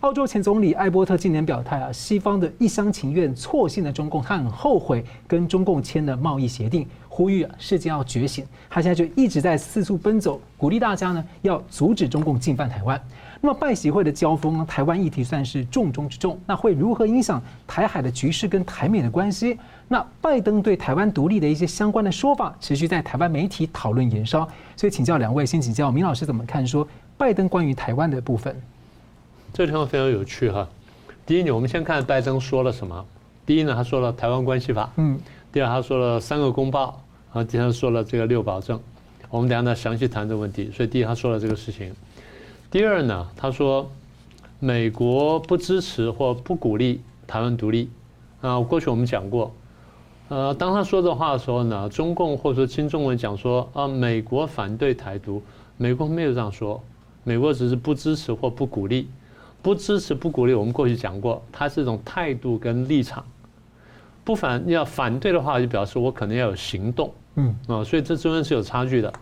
[0.00, 8.44] 澳洲前总理艾伯特今年表态啊，西方的一厢情愿错信了中共，他很后悔跟中共签的贸易协定，呼吁世界要觉醒。
[8.68, 13.00] 他现在就一直在四处奔走，鼓励大家呢要阻止中共进犯台湾。
[13.40, 19.56] 那么拜习会的交锋呢，台湾议题算是重中之重，那会如何影响台海的局势跟台美的关系？
[19.86, 24.48] 那拜登对台湾独立的一些相关的说法，持续在台湾媒体讨论延烧。
[24.74, 28.54] 所以请教两位，先请教明老师怎么看说拜登关于台湾的部分？
[29.56, 30.68] 这地方非常有趣哈。
[31.24, 33.06] 第一呢，我们先看拜登说了什么。
[33.46, 34.84] 第一呢，他说了《台湾关系法》。
[34.96, 35.18] 嗯。
[35.50, 37.00] 第二，他说了三个公报。
[37.32, 38.78] 啊，第三说了这个六保证。
[39.30, 40.70] 我们等下呢详细谈这个问题。
[40.74, 41.90] 所以第一，他说了这个事情。
[42.70, 43.90] 第二呢，他说
[44.60, 47.88] 美国不支持或不鼓励台湾独立。
[48.42, 49.54] 啊，过去我们讲过，
[50.28, 55.42] 呃，当他说这话的时候呢，中共或者说亲中文讲说啊，美国反对台独，
[55.78, 56.78] 美国没有这样说，
[57.24, 59.08] 美国只是不支持或不鼓励，
[59.66, 63.24] 不支持不鼓励，我们过去讲过，它是一种态度跟立场。
[64.22, 69.12] 不反要反对的话，就表示我可能要有行动，嗯啊，所以这中间是有差距的。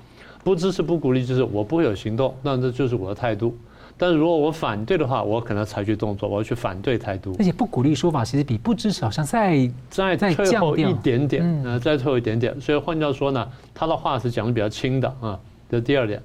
[0.42, 3.56] 不支持不鼓励，就是我不会有行动，那这就是我的态度。
[3.96, 7.34] 但是如果我反对的话，我可能采取动作，我要去反对台独。
[7.38, 12.60] 而且不鼓励说法其实比不支持好像再再退后一点点，呃，再退后一点点。
[12.60, 15.40] 所以换句话说呢，他的话是讲的比较轻的啊。
[15.70, 16.22] 这是第二点，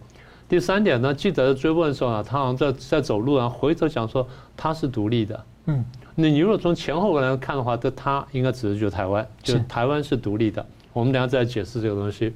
[0.50, 5.86] 第三点呢，记者追问的时候呢，他好像在在走路然后，回头讲说他是独立的，嗯。
[6.16, 10.66] 那你如果从前后来看的话，这他应该指的就是台湾，就是台湾是独立的。
[10.92, 12.34] 我们等下再解释这个东西。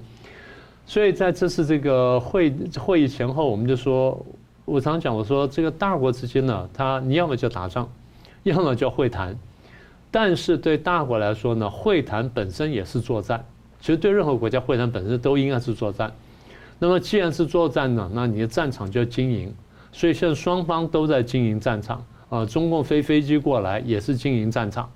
[0.85, 4.25] 所以在这次这个会会议前后，我们就说，
[4.63, 7.89] 我常讲，我说这个大国之间呢，他你要么就打仗，
[8.43, 9.35] 要么就会谈。
[10.11, 13.43] 但是对大国来说呢，会谈本身也是作战。
[13.81, 16.09] 其实对任何国家，会谈本身都应该是作战。
[16.79, 19.53] 那么既然是作战呢，那你的战场就要经营。
[19.91, 22.03] 所以现在双方都在经营战场。
[22.29, 24.89] 啊，中共飞飞机过来也是经营战场，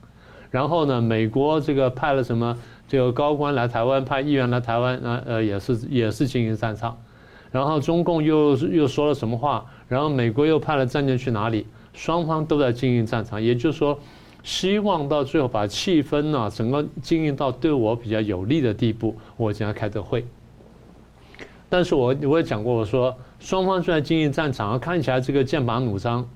[0.50, 6.98] 然后呢，美国这个派了什么这个高官来台湾，派议员来台湾，呃呃也是也是经营战场，
[7.52, 14.00] 然后中共又又说了什么话，然后美国又派了战舰去哪里，双方都在经营战场，也就是说，
[14.42, 20.26] 希望到最后把气氛呢整个经营到对我比较有利的地步，我将要开这会。
[21.70, 26.28] 但是我我也讲过，我说双方虽然经营战场，看起来这个剑拔弩张。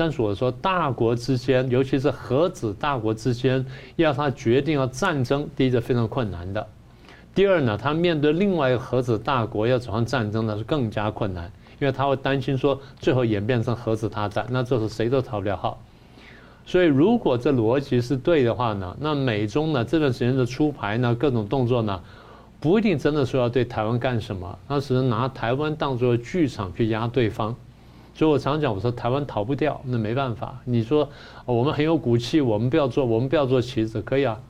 [0.00, 6.64] 但是我说，大国之间，尤其是核子大国之间，要他决定要战争，第一是非常困难的。
[7.34, 15.76] 第二呢，他面对另外一个核子大国要走上战争呢，是更加困难，因为他会担心说最后演变成核子大战，那这是谁都逃不了号。
[16.64, 22.00] 所以，如果这逻辑是对的话呢，那美中呢这段时间的出牌呢，各种动作呢，
[22.60, 27.54] 不一定真的说要对台湾干什么，他只是拿台湾当作剧场去压对方。
[28.14, 30.58] 所以我常讲，我说台湾逃不掉，那没办法。
[30.64, 31.08] 你说
[31.44, 34.40] 我们很有骨气，我们不要做，我们不要做棋子，可以啊。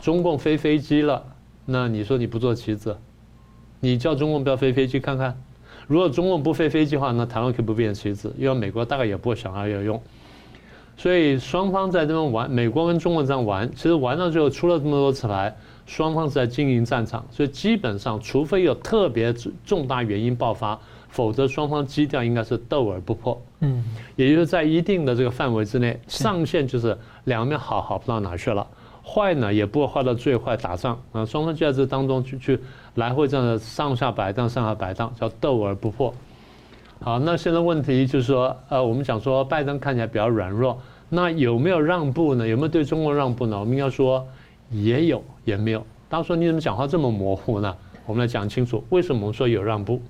[0.00, 1.22] 中共飞飞机了，
[1.66, 2.96] 那你说你不做棋子，
[3.80, 5.38] 你叫中共不要飞飞机看看。
[5.86, 10.00] 如果中共不飞飞机的话，那台湾可以不变棋子，因为美国大概也不会想要要用。
[10.96, 15.54] 所以双方在这边玩，美国跟中国这样玩，其实玩到最后出了这么多次牌，
[15.90, 19.34] 双方是在经营战场，所以基本上除非有特别
[19.66, 20.78] 重大原因爆发。
[21.08, 23.42] 否则，双方基调应该是斗而不破。
[23.58, 23.82] 嗯，
[24.14, 28.64] 也就是在一定的这个范围之内，上限就是两面好好不到哪去了，
[29.04, 31.26] 坏呢也不会坏到最坏打仗啊。
[31.26, 32.60] 双方就在这当中去去
[32.94, 36.14] 来回这样的上下摆荡，上下摆荡，叫斗而不破。
[37.00, 42.46] 好，那现在问题就是说，呃，我们讲说拜登看起来比较软弱，那有没有让步呢？
[42.46, 43.58] 有没有对中国让步呢？
[43.58, 44.24] 我们应该说
[44.70, 45.84] 也有，也没有。
[46.08, 47.76] 大家说你怎么讲话这么模糊呢？
[48.06, 50.00] 我们来讲清楚，为什么我们说有让步？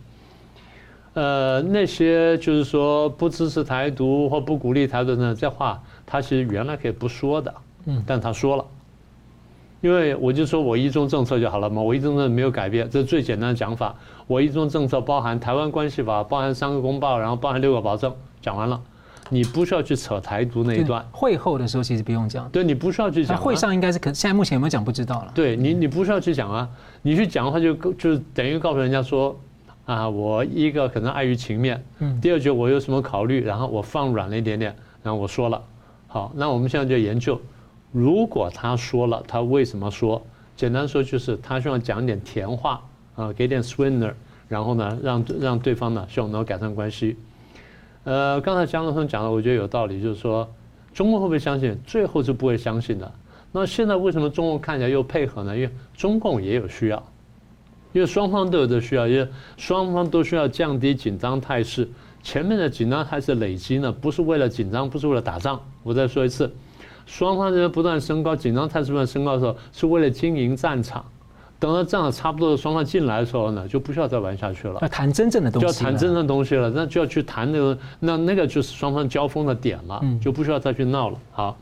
[1.12, 7.52] 呃，那些就是说不支持台独或不鼓励台独呢，这话他其实原来可以不说的，
[7.86, 8.64] 嗯，但他说了，
[9.80, 13.94] 因为我就说我一中政策就好了嘛，我一中政策没有改变，这是最简单的讲法。
[14.28, 18.80] 我一中政策包含台湾关系法，包含三个公报，然后包含六个保证，讲完了，
[19.30, 21.02] 你不需要去扯台独那一段。
[21.10, 23.34] 会后的时候其实不用讲，对，你不需要去讲。
[23.38, 25.32] 会上应该是可，现在目前有没有讲不知道了。
[25.34, 26.68] 对你，你不需要去讲啊，
[27.00, 29.34] 你去讲的话就就等于告诉人家说。
[29.86, 35.60] 啊，我一个可能碍于情面，嗯，第二句我有什么考虑，然后我放软了一点点，然后我说了，
[36.06, 37.40] 好，那我们现在就研究，
[37.90, 40.22] 如果他说了，他为什么说？
[40.54, 42.80] 简单说就是他希望讲点甜话
[43.16, 44.12] 啊，给点 sweetener，
[44.46, 47.16] 然后呢，让让对方呢希望能够改善关系。
[48.04, 50.48] 呃，刚才江教授讲的，我觉得有道理，就是说
[50.94, 51.78] 中国会不会相信？
[51.86, 53.12] 最后是不会相信的。
[53.52, 55.56] 那现在为什么中共看起来又配合呢？
[55.56, 57.02] 因为中共也有需要。
[57.92, 61.88] 因为双方都有这需要，因为双方都需要降低紧张态势。
[62.22, 65.60] 前面的紧张态势累积呢，不是为了紧张，不是为了打仗。
[65.82, 66.50] 我再说一次，
[67.04, 71.04] 双方这不断升高，紧张态势不断升高的时候，是为了经营战场。
[71.60, 74.78] 等到这样差不多的双方进来的时候呢，就不需要再玩下去了。
[74.80, 81.18] 要谈真正的东西，就要谈真正的东西了，那就要去谈那个，那那个就是双方交锋的点了，就不需要再去闹了。
[81.30, 81.56] 好，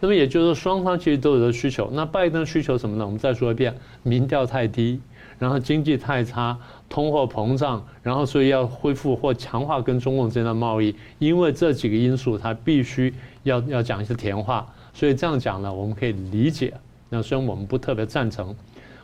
[0.00, 1.90] 那么也就是说，双方其实都有这需求。
[1.92, 3.04] 那拜登需求什么呢？
[3.04, 3.74] 我们再说一遍，
[4.04, 5.00] 民调太低。
[5.38, 6.56] 然后经济太差，
[6.88, 16.72] 通货膨胀，然后所以要恢复或强化跟中共之间的贸易，因为这几个因素，他必须要要讲一些甜话，所以这样讲呢，我们可以理解。
[17.08, 18.54] 那虽然我们不特别赞成，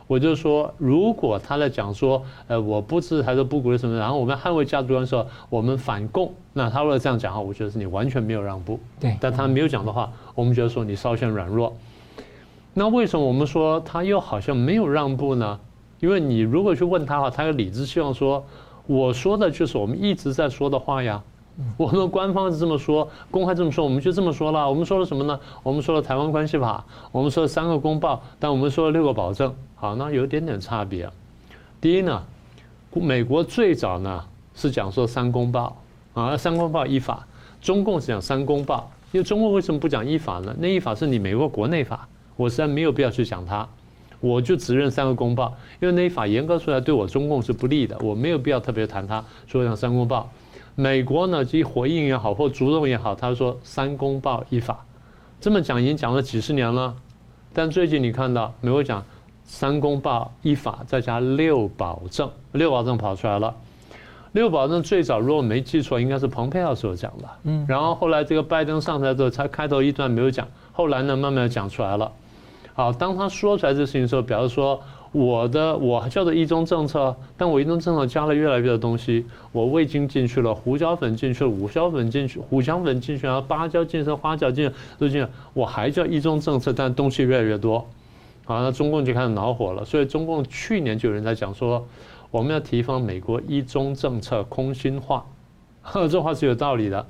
[0.09, 8.79] 我就说，如果他在讲说，呃，我不支持还是不鼓励什么，然后我们捍卫价值观的时候，我们反共，那他如果这样讲话，我觉得是你完全没有让步。
[8.99, 11.71] 对，但他没有讲的话，我们觉得说你稍显软弱。
[12.73, 15.59] 那为什么我们说他又好像没有让步呢？
[15.99, 18.43] 因为你如果去问他的话，他有理直气壮说，
[18.87, 21.21] 我说的就是我们一直在说的话呀。
[21.77, 24.67] 我们官方是这么说，公开这么说，我们就这么说了。
[24.67, 25.39] 我们说了什么呢？
[25.61, 29.53] 我们说了《台湾关系法》，我们说了三个公报，但我们说了六个保证。
[29.81, 31.09] 好，那有一点点差别。
[31.79, 32.21] 第一呢，
[32.93, 35.81] 美国最早呢是讲说三公报
[36.13, 37.25] 啊，三公报依法。
[37.61, 40.53] 中共是讲三公报，因为中共为什么不讲依法呢？
[40.59, 43.65] 那依法是你美国国内法，我实在没有必要去讲它，
[44.19, 50.29] 我就只认三个公报，因为那一法严格出来对我中共是不利的，我没有必要特别谈它，所以讲三公报。
[50.75, 54.85] 美国呢，即回应也好，或主动也好，他说三公报依法，
[55.39, 56.93] 这么讲已经讲了几十年了。
[57.53, 59.03] 但最近你看到美国讲
[59.51, 63.51] 三公报一法，再加六保证，六保证跑出来了。
[64.33, 67.27] 六保证最早如果没记错，应该是蓬佩奥时候讲的。
[67.45, 67.65] 嗯。
[67.67, 72.11] 然后后来这个拜登上台之后，他开头一段没有讲，后来呢慢慢讲出来了。
[72.75, 74.79] 好，当他说出来这事情的时候，表示说。
[75.11, 87.83] 我的我叫做一中政策，但我一中政策加了越来越多东西，我味精进去了，胡椒粉进去了，五香粉进去，五香粉进去，然后芭蕉进去，花椒进去，都进去，我还叫一中政策，但东西越来越多，
[88.49, 89.85] 好，那中共就开始恼火了。
[89.85, 91.87] 所以中共去年就有人在讲说，
[92.31, 95.23] 我们要提防美国一中政策空心化，
[95.83, 97.05] 呵， 这话是有道理的。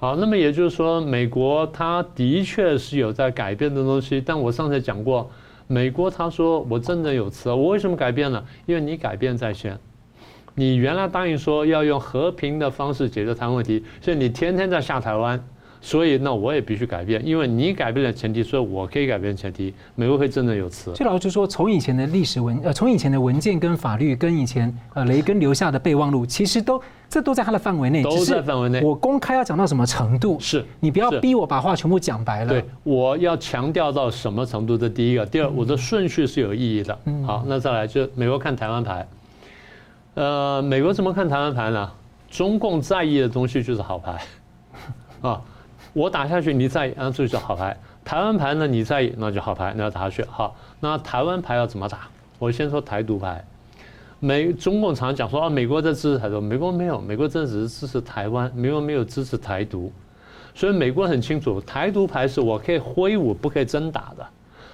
[0.00, 5.30] 好，那么也就是说，美国它的确是有在改变的东西，但我上次讲过。
[5.68, 8.44] 美国他说我真的有词，我为什么改变了？
[8.66, 9.78] 因为你改变在先，
[10.56, 15.40] 你原来答应说要用和平的方式解决台湾问题，所以你天天在下台湾，
[15.84, 19.74] 所以那我也必须改变，因为你改变了前提，所以我可以改变前提。
[19.94, 20.94] 美国会振振有词。
[20.94, 26.82] 所以老师就说，从以前的历史文呃，从以前的文件跟法律跟以前呃雷根留下的备忘录，其实都。
[27.06, 28.80] 这都在他的范围内，都在范围内。
[28.82, 30.36] 我公开要讲到什么程度？
[30.40, 32.48] 是你不要逼我把话全部讲白了。
[32.48, 34.76] 对，我要强调到什么程度？
[34.76, 36.98] 这第一个，第二，我的顺序是有意义的。
[37.04, 39.06] 嗯好，那再来就美国看台湾牌。
[40.14, 41.88] 呃，美国怎么看台湾牌呢？
[42.28, 44.20] 中共在意的东西就是好牌
[45.20, 45.40] 啊，
[45.94, 47.74] 我打下去你在意，那这就好牌。
[48.04, 50.22] 台湾牌呢，你在意，那就好牌，那要打下去。
[50.24, 52.00] 好，那台湾牌要怎么打？
[52.38, 53.42] 我先说台独牌。
[54.20, 59.92] 美中共常讲说啊，美国在支持台独，美国没有，美国真的只是支持台湾，美国没有支持台独，
[60.54, 64.26] 所以美国很清楚，台独牌是我可以挥舞，不可以真打的。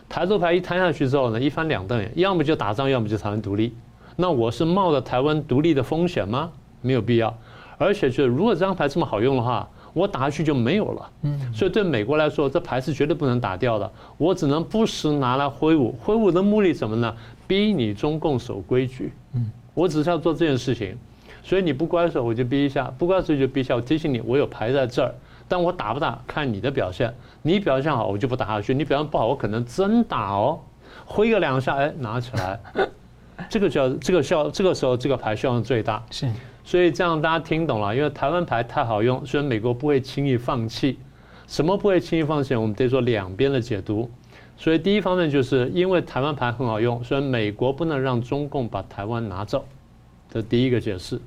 [0.08, 3.74] 台独牌一摊下去之后呢，一翻两瞪眼，要么就打仗，要么就台湾独立。
[4.16, 6.50] 那我是冒着台湾独立的风险吗？
[6.80, 7.36] 没有必要。
[7.78, 11.10] 而且就是如果这张牌这么好用的话，我打下去就没有了。
[11.22, 13.90] 嗯，所以对美国来说，这牌是绝对不能打掉的。
[14.16, 17.14] 我只能不时拿来挥舞，挥舞的目的什么呢？
[17.46, 20.96] 逼你中共守规矩，嗯，我只是要做这件事情，
[21.42, 23.74] 所以你不乖的时候我就逼一下，不乖的时候就逼一下。
[23.74, 25.12] 我提醒你，我有牌在这儿，
[25.48, 27.12] 但我打不打看你的表现。
[27.42, 30.60] 你表现好，我就不打下去；你表现不好，我可能真打哦，
[31.04, 32.60] 挥个两下，哎，拿起来，
[33.48, 36.00] 这个叫这个效，这个时候这个牌效用最大。
[36.10, 36.30] 是，
[36.70, 40.96] 所以这样大家听懂了，因为台湾牌太好用，所以美国不会轻易放弃。
[41.48, 42.54] 什么不会轻易放弃？
[42.54, 44.08] 我们得做两边的解读。
[44.56, 49.64] 所以第一方面就是因为台湾牌很好用，所以美国不能让中共把台湾拿走，
[50.30, 51.20] 这第一个解释。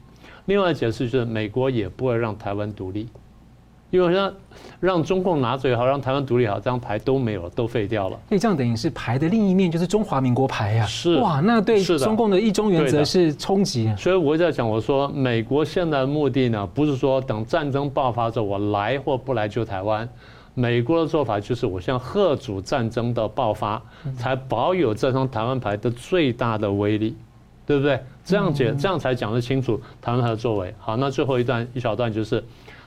[0.46, 3.10] 另外解释就是美国也不会让台湾独立，
[3.94, 4.34] 因为让
[4.80, 8.20] 让中共拿走也好，让台湾独立也好，这张牌都没有了，都废掉了。
[8.28, 10.86] 所以这样等于是牌的另一面就是中华民国牌呀。
[10.88, 13.94] 是哇，那对中共的一中原则是冲击。
[13.96, 20.10] 所以我在讲，我说美国现在的目的呢，不是说等战争爆发之后我来或不来救台湾。
[20.56, 23.82] 美国的做法就是，我先吓阻战争的爆发，
[24.16, 27.16] 才保有这张台湾牌的最大的威力，
[27.66, 28.00] 对不对？
[28.24, 30.72] 这样解，这样才讲得清楚台湾牌的作为。
[30.78, 32.44] 好，那最后一段一小段就是，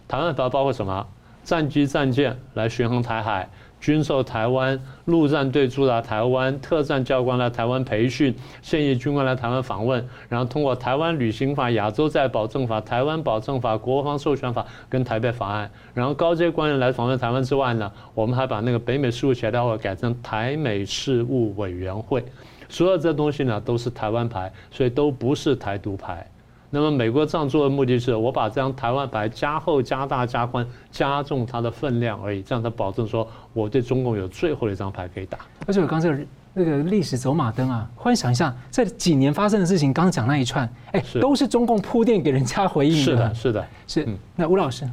[0.09, 1.07] 台湾牌包括什么？
[1.45, 3.49] 战机、战舰来巡航台海。
[3.79, 22.25] 军售台湾，陆战队驻扎台湾，特战教官来台湾培训，现役军官来台湾访问，然后通过台湾旅行法、亚洲再保证法、台湾保证法、国防授权法跟台北法案，然后高阶官员来访问台湾之外呢，我们还把那个北美事务协调会改成台美事务委员会，
[22.71, 26.27] 所有这东西呢都是台湾牌，所以都不是台独牌。
[26.79, 35.39] 那么美国这样做的目的是，我把这张台湾牌加厚、加大、加宽、加重它的分量而已，这样才保证说我对中共有最后的一张牌可以打。
[35.67, 36.15] 而且我刚才
[36.53, 43.03] 那个历史走马灯啊，幻想一下这几年发生的事情，刚刚讲那一串，哎，都是中共铺垫给人家回应的。
[43.03, 44.09] 是的，是的，是。
[44.35, 44.87] 那吴老师，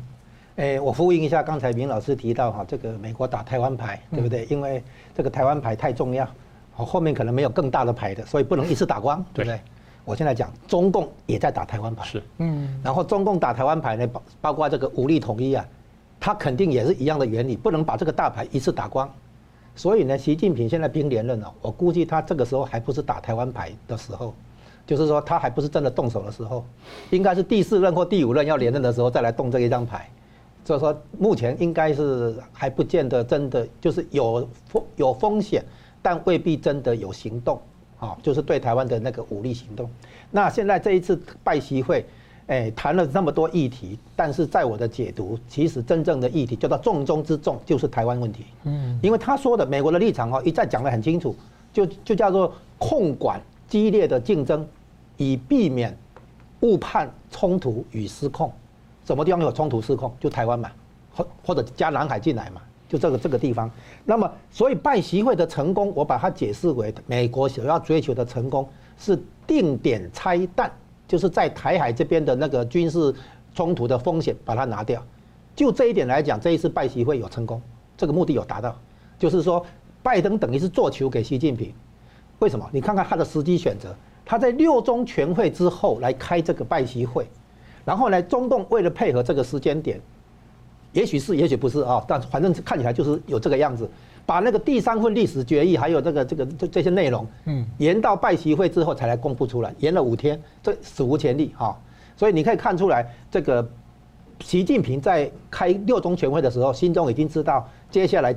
[0.56, 4.46] 哎，我呼应一下刚才明老师提到哈，这个美国打台湾牌，对不对？
[4.50, 4.82] 因为
[5.14, 6.28] 这个台湾牌太重要。
[6.76, 9.60] 后面可能没有更大的牌的，所以不能一次打光，对不对？
[10.06, 15.66] 我现在讲，中共也在打台湾牌，是，嗯，然后中共打台湾牌呢，包包括这个武力统一啊，
[16.20, 19.10] 他肯定也是一样的原理，不能把这个大牌一次打光。
[19.76, 24.34] 所以呢，习近平现在兵连任了，我估计他这个时候还不是打台湾牌的时候，
[24.86, 26.64] 就是说他还不是真的动手的时候，
[27.10, 30.10] 应该是第四任或第五任要连任的时候再来动这一张牌。
[30.66, 35.62] 所以说，目前应该是还不见得真的就是有风有风险，
[36.01, 37.60] 但未必真的有行动，
[38.04, 39.89] 啊，就是对台湾的那个武力行动。
[40.30, 42.06] 那现在这一次拜习会，
[42.47, 48.45] 哎，谈了那么多议题，但是在我的解读，其实真正的议题叫做重中之重，就是台湾问题。
[48.64, 51.34] 嗯，因为他说的美国的立场哦，一再讲得很清楚，
[51.72, 53.39] 就就叫做控管
[53.70, 54.68] 激烈的竞争，
[55.16, 55.97] 以避免
[56.60, 58.51] 误判冲突与失控。
[59.06, 60.14] 什么地方有冲突失控？
[60.20, 60.70] 就台湾嘛，
[61.16, 63.70] 或或者加南海进来嘛，就这个这个地方。
[64.06, 68.68] 那么，所以拜习会的成功，我把它解释为美国想要追求的成功
[68.98, 69.18] 是
[69.48, 70.72] 定点拆弹，
[71.08, 73.14] 就是在台海这边的那个军事
[73.54, 75.04] 冲突的风险把它拿掉。
[75.56, 77.62] 就这一点来讲，这一次拜习会有成功，
[77.96, 78.76] 这个目的有达到。
[79.20, 79.66] 就是说，
[80.02, 81.74] 拜登等于是做球给习近平。
[82.40, 82.68] 为什么？
[82.74, 87.28] 你看看他的时机选择，他在六中全会之后来开这个拜习会。
[87.86, 90.02] 然后呢，中共为了配合这个时间点，
[90.94, 93.89] 也许是，也许不是啊，但反正看起来就是有这个样子，
[94.26, 101.78] 把那个第三份历史决议还有这个这个这这些内容，嗯，延到拜习会之后才来公布出来，延了五天，这史无前例哈。
[102.16, 103.68] 所以你可以看出来，这个
[104.41, 108.36] 习近平在开六中全会的时候，心中已经知道接下来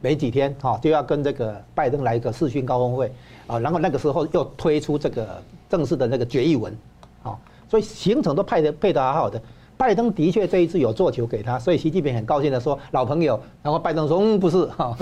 [0.00, 3.10] 没几天哈就要跟这个拜登来一个视讯高峰会
[3.46, 5.40] 啊，然后那个时候又推出这个
[5.70, 6.76] 正式的那个决议文
[7.22, 7.38] 啊。
[7.70, 9.40] 所以行程都配的配得好好的，
[9.84, 14.96] 拜登的确这一次有做球给他，所以习近平很高兴的说老朋友，然后拜登说嗯不是哈，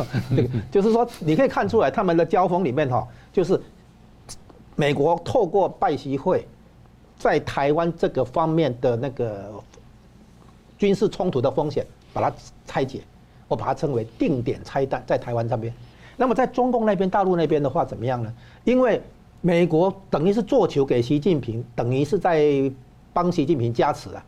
[0.72, 3.60] 就是说你可以看出来他们的交锋里面哈，就是
[4.74, 6.44] 美国透过拜习会，
[7.16, 9.52] 在台湾这个方面的那个
[10.76, 13.02] 军事冲突的风险把它拆解，
[13.46, 15.72] 我把它称为定点拆弹在台湾这边，
[16.16, 18.34] 那么在中共那边大陆那边的话怎么样呢？
[18.64, 19.00] 因为
[19.42, 22.68] 美国等于是做球给习近平，等于是在
[23.12, 24.24] 帮习近平加持啊，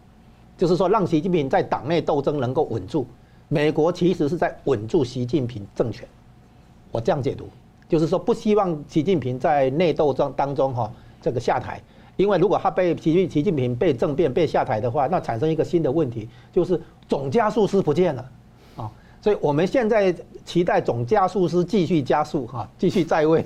[0.57, 3.07] 就是说让习近平在党内斗争能够稳住。
[3.49, 6.09] 美国其实是在稳住习近平政权，
[6.91, 7.47] 我这样解读，
[7.89, 10.91] 就是说不希望习近平在内斗争当中哈
[11.21, 11.81] 这个下台，
[12.17, 18.31] 因为如果他被习习近平被政变被下台的话，那产生一个新的问题，就是总加速师不见了
[18.77, 18.91] 啊，
[19.21, 20.13] 所以我们现在
[20.45, 23.45] 期待总加速师继续加速哈，继续在位。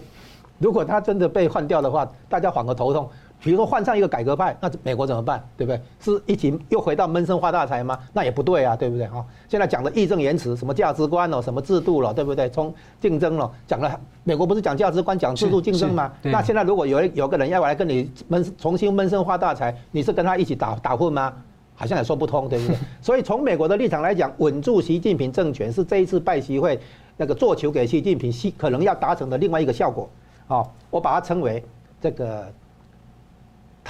[0.58, 3.10] 如果他真的被换掉的话，大家缓个头痛。
[3.42, 5.42] 比如说换上一个改革派，那美国怎么办？
[5.56, 5.80] 对不对？
[6.00, 7.98] 是一起又回到闷声发大财吗？
[8.12, 9.06] 那也不对啊，对不对？
[9.06, 12.48] 哈，现在讲的义正言辞，什么价值观哦，什么制度了，对不对？
[12.50, 16.12] 从竞争了，讲了，美国不是讲价值观、讲制度竞争吗？
[16.22, 21.32] 那现在如果有有个人要来跟你闷重新闷声发大财，你是跟他一起打打混吗？
[21.76, 22.76] 好像也说不通，对不对？
[23.00, 26.76] 所以从美国的立场来讲，稳住习近平政权是这一次拜习会
[27.16, 30.08] 那个做球给习近平，可能要达成的另外一个效果。
[30.48, 31.62] 好，我把它称为
[32.00, 32.52] 这个，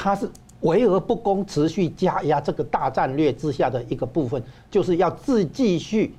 [0.01, 0.31] 它是
[0.61, 4.41] 围而不攻，持续加压这个大战略之下的一个部分，
[4.71, 6.15] 就是要自继续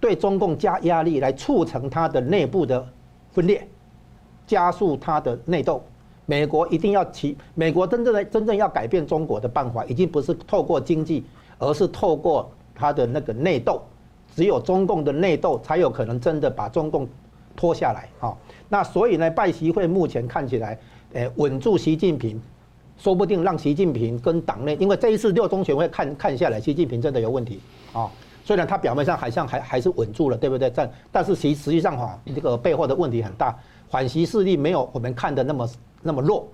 [0.00, 2.84] 对中共加压力，来促成它的内部的
[3.30, 3.68] 分裂，
[4.48, 5.80] 加速它的内斗。
[6.26, 11.24] 美国一定要起，美国真正的真正要改变中国的办法，已经不是透过经济，
[11.58, 13.80] 而是透过它的那个内斗。
[14.34, 17.06] 只有中共的内斗，才有可能真的把中共
[17.54, 18.08] 拖下来。
[18.18, 18.36] 好。
[18.68, 20.76] 那所以呢，拜习会目前看起来，
[21.12, 22.42] 诶，稳住习近平，
[22.96, 27.60] 说不定让习近平跟党内，因为这一次六中全会看看下来，习近平真的有问题
[27.92, 28.10] 啊。
[28.44, 30.70] 虽然他表面上好像还还是稳住了，对不对？
[30.74, 33.56] 但但是实实际上哈，这个背后的问题很大，
[33.88, 35.70] 反习势力没有我们看的那么
[36.02, 36.46] 那么弱，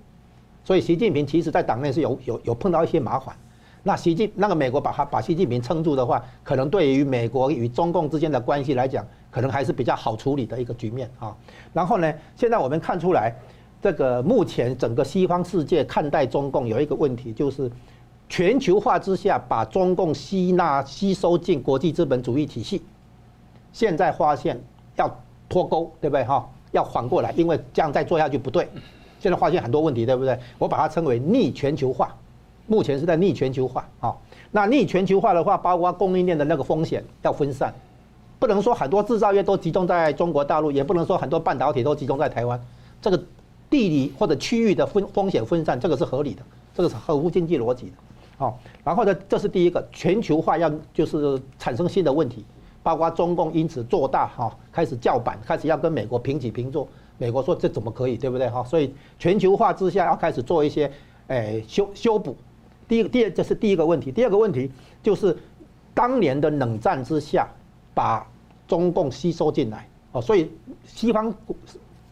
[0.64, 3.34] 所以习近平其实在党内是有有有碰到一些麻烦。
[3.82, 11.34] 那习近那个美国把他把习近平撑住的话，可能对于美国与中共之间的关系来讲，可能还是比较好处理的一个局面啊。
[11.72, 13.34] 然后呢，现在我们看出来，
[13.82, 17.70] 这个目前整个西方世界看待中共有一个问题，就是
[18.28, 22.82] 全球化之下把中共吸纳吸收进国际资本主义体系。
[23.72, 24.60] 现在发现
[24.96, 25.08] 要
[25.48, 26.48] 脱钩，对不对哈？
[26.72, 28.68] 要缓过来，因为这样再做下去不对。
[29.18, 30.38] 现在发现很多问题，对不对？
[30.58, 32.14] 我把它称为逆全球化。
[32.66, 34.14] 目前是在逆全球化啊，
[34.52, 37.74] 那逆全球化的话，包括供应链的那个风险要分散，
[38.38, 42.60] 不能说很多制造业都集中在中国大陆，也不能说很多半导体都集中在台湾，
[43.02, 43.20] 这个
[43.70, 46.42] 地理或者区域的分风险分散，这个是合理的，
[46.74, 47.92] 这个是合乎经济逻辑的，
[48.36, 52.44] 好，然后呢，这是第一个，全球化要就是产生新的问题，
[52.82, 58.64] 包括中共因此做大哈，开始叫板，开始要跟美国平起平坐，美国说这怎么可以，对不对哈？
[58.64, 60.90] 所以全球化之下要开始做一些，
[61.28, 62.36] 诶修修补。
[62.88, 64.10] 第一个，第二这是第一个问题。
[64.10, 64.68] 第二个问题
[65.00, 65.36] 就是
[65.94, 67.46] 当年的冷战之下，
[67.94, 68.26] 把
[68.66, 70.50] 中共吸收进来哦，所以
[70.84, 71.32] 西方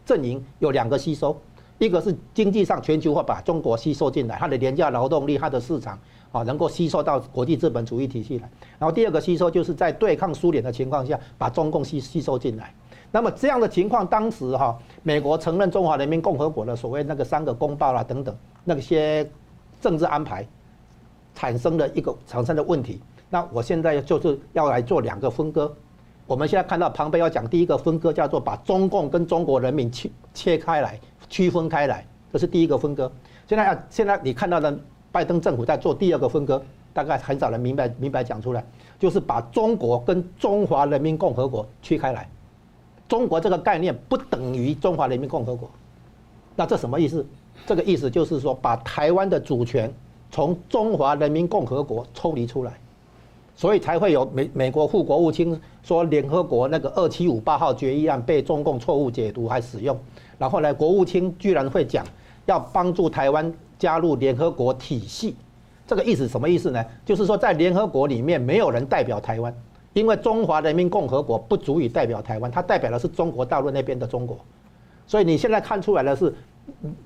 [0.05, 1.37] 阵营有两个吸收，
[1.79, 5.97] 一个是经济上全球化把中国吸收进来，它的廉价劳动力、它的市场
[6.31, 8.49] 啊能够吸收到国际资本主义体系来。
[8.77, 12.73] 然后第二个吸收就是在对抗苏联的情况下，把中共吸吸收进来。
[13.11, 19.27] 那么这样的情况，当时哈，美国承认中华人民共和国的所谓那个三个公报啦等等那些
[19.81, 20.45] 政治安排，
[21.33, 23.01] 产生的一个产生的问题。
[23.29, 25.73] 那我现在就是要来做两个分割。
[26.27, 30.99] 我们现在看到旁边要讲第一个分割，叫做把中共跟中国人民切切开来，
[31.29, 33.11] 区分开来，这是第一个分割。
[33.47, 34.77] 现在现在你看到的
[35.11, 36.61] 拜登政府在做第二个分割，
[36.93, 38.63] 大概很少人明白明白讲出来，
[38.97, 42.27] 就是把中国跟中华人民共和国区开来。
[43.07, 45.69] 中国这个概念不等于中华人民共和国，
[46.55, 47.25] 那这什么意思？
[47.65, 49.91] 这个意思就是说，把台湾的主权
[50.29, 52.79] 从中华人民共和国抽离出来，
[53.59, 59.99] 所以才会有美美国副国务卿说，联合国那个二七五八号决议案被中共错误解读还使用，
[60.37, 62.05] 然后呢，国务卿居然会讲
[62.45, 65.35] 要帮助台湾加入联合国体系，
[65.85, 66.81] 这个意思什么意思呢？
[67.05, 69.53] 就是说，在联合国里面没有人代表台湾。
[69.91, 74.37] 因为中华人民共和国不足以代表台湾，它代表的是中国大陆那边的中国，
[75.05, 76.33] 所以你现在看出来的是，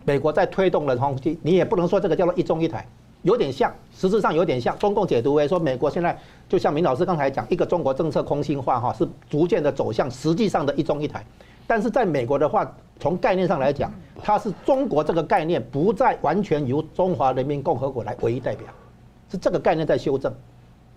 [0.06, 2.86] 美国在推动的东西，你也不能说这个叫做一中一台，
[3.24, 4.78] 有点像，实质上有点像。
[4.78, 6.18] 中共解读为说，美国现在
[6.48, 11.26] 就像明老师刚才讲，一个中国政策空心化哈，是逐渐的走向实际上的一中一台。
[11.66, 12.70] 但是在美国的话，
[13.00, 18.68] 从概念上来讲，它是中国这个概念不再完全由中华人民共和国来唯一代表，
[19.32, 20.34] 是这个概念在修正。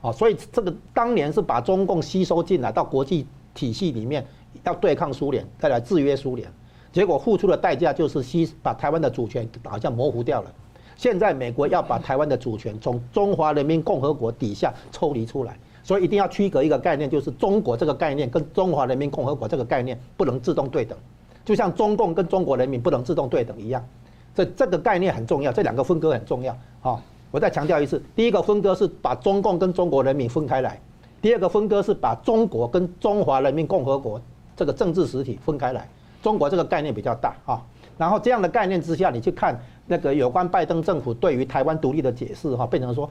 [0.02, 4.26] 啊，所以这个当年是把中共吸收进来到国际体系里面，
[4.64, 6.50] 要对抗苏联，再来制约苏联，
[6.92, 10.52] 结果付出的代价就是吸把台湾的主权好像模糊掉了。
[10.96, 20.96] 现在美国要把台湾的主权从中华人民共和国底下抽离出来，所以一定要区隔一个概念，就是中国这个概念跟中华人民共和国这个概念不能自动对等，
[21.44, 23.86] 就像中共跟中国人民不能自动对等一样。
[24.34, 27.02] 这这个概念很重要，这两个分割很重要啊。
[27.30, 30.80] 我再强调一次，第一个分割是把中共跟中国人民分开来，
[31.20, 34.20] 第二个分割是把中国跟中华人民共和国
[34.56, 35.86] 这个政治实体分开来。
[36.22, 37.62] 中国这个概念比较大啊，
[37.96, 43.10] 然后这样的概念之下，你去看那个有关拜登政府对于台湾独立的解释哈，变成说，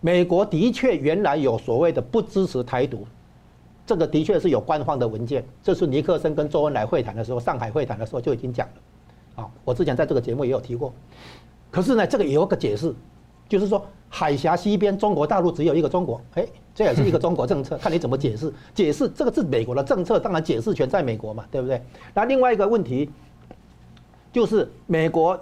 [0.00, 3.06] 美国的确原来有所谓的不支持台独，
[3.86, 10.92] 这个的确是有官方的文件，这是尼克森跟周恩来会谈的时候，上海会谈的时候就已经讲了，啊，我之前在这个节目也有提过，
[11.70, 12.94] 可是呢，这个也有个解释。
[13.48, 18.52] 就是说，海峡西边中国大陆只有一个中国，哎，这也是一个中国政策， 看你怎么解释。
[18.72, 21.82] 解释这个是美国的政策，当然解释权在美国嘛，对不对？
[22.14, 23.10] 那另外一个问题，
[24.32, 25.36] 就是美国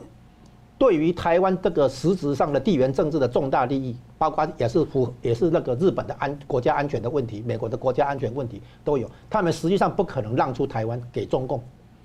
[0.79, 11.61] 对于台湾这个实质上的地缘政治的重大利益，包括也是符也是那个日本的安国家安全的问题，美国的国家安全问题都有，他们实际上不可能让出台湾给中共，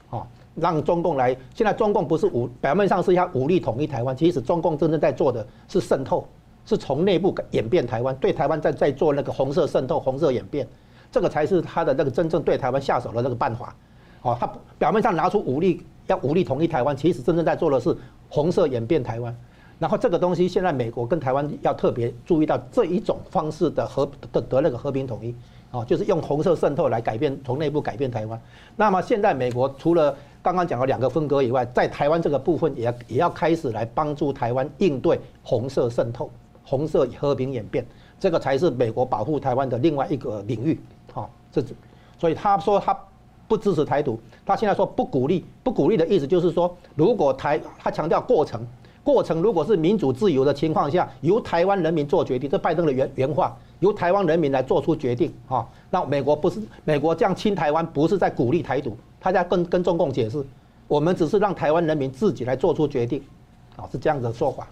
[0.10, 0.28] 啊。
[0.56, 6.28] 让中共来，现在中共不是武表面上是要武力统一台湾，其实中共真正在做的是渗透，
[6.64, 10.68] 是从内部演变台湾，对台湾在在做那个红色渗透、红色演变，
[11.12, 13.76] 这个才是他的那个真正对台湾下手的那个办法。
[14.22, 14.48] 哦，他
[14.78, 17.98] 表面上拿出武力要武力统一台湾，其实真正在做的是
[18.34, 19.36] 红色演变台湾。
[19.78, 25.36] 然后这个东西现在美国跟台湾要特别注意到这一种方式的和的得那个和平统一，
[25.70, 28.42] 啊，就是用红色渗透来改变从内部改变台湾。
[28.76, 36.28] 那么现在美国除了刚刚讲了两个分割以外，在台湾这个部分也也要开始来帮助台湾应对红色渗透、
[36.64, 37.86] 红色和平演变，
[38.20, 40.80] 这个才是美国保护台湾的另外一个领域。
[41.12, 41.62] 好，这
[42.18, 42.98] 所以他说他
[43.48, 48.66] 不支持台独，他现在说不鼓励，不鼓励的意思就是说，如果台他强调过程，
[49.04, 55.32] 过程如果是民主自由的情况下，由台湾人民做决定，这拜登的原原话，由台湾人民来做出决定。
[55.48, 58.96] 啊，那美国不是美国这样亲台湾，不是在鼓励台独。
[59.20, 60.46] 他在跟跟中共解释，
[60.88, 63.22] 我们只是让台湾人民自己来做出决定，
[63.76, 64.68] 啊，是这样的说法。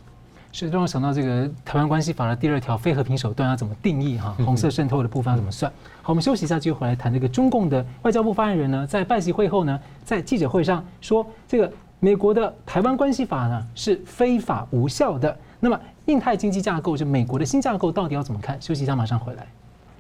[0.51, 4.35] 是让我想到这个《台湾关系法》的第二条非和平手段要怎么定义哈？
[4.45, 5.71] 红色渗透的部分要怎么算？
[6.01, 15.35] 好，我们休息一下，继续回来谈这个中共的外交部发言人呢，在拜习会后呢，在记者会上说，这个美国的《台湾关系法》呢是非法无效的。
[15.59, 18.61] 那么印太经济架构，就美国的新架构，到底要怎么看？
[18.61, 19.47] 休息一下，马上回来。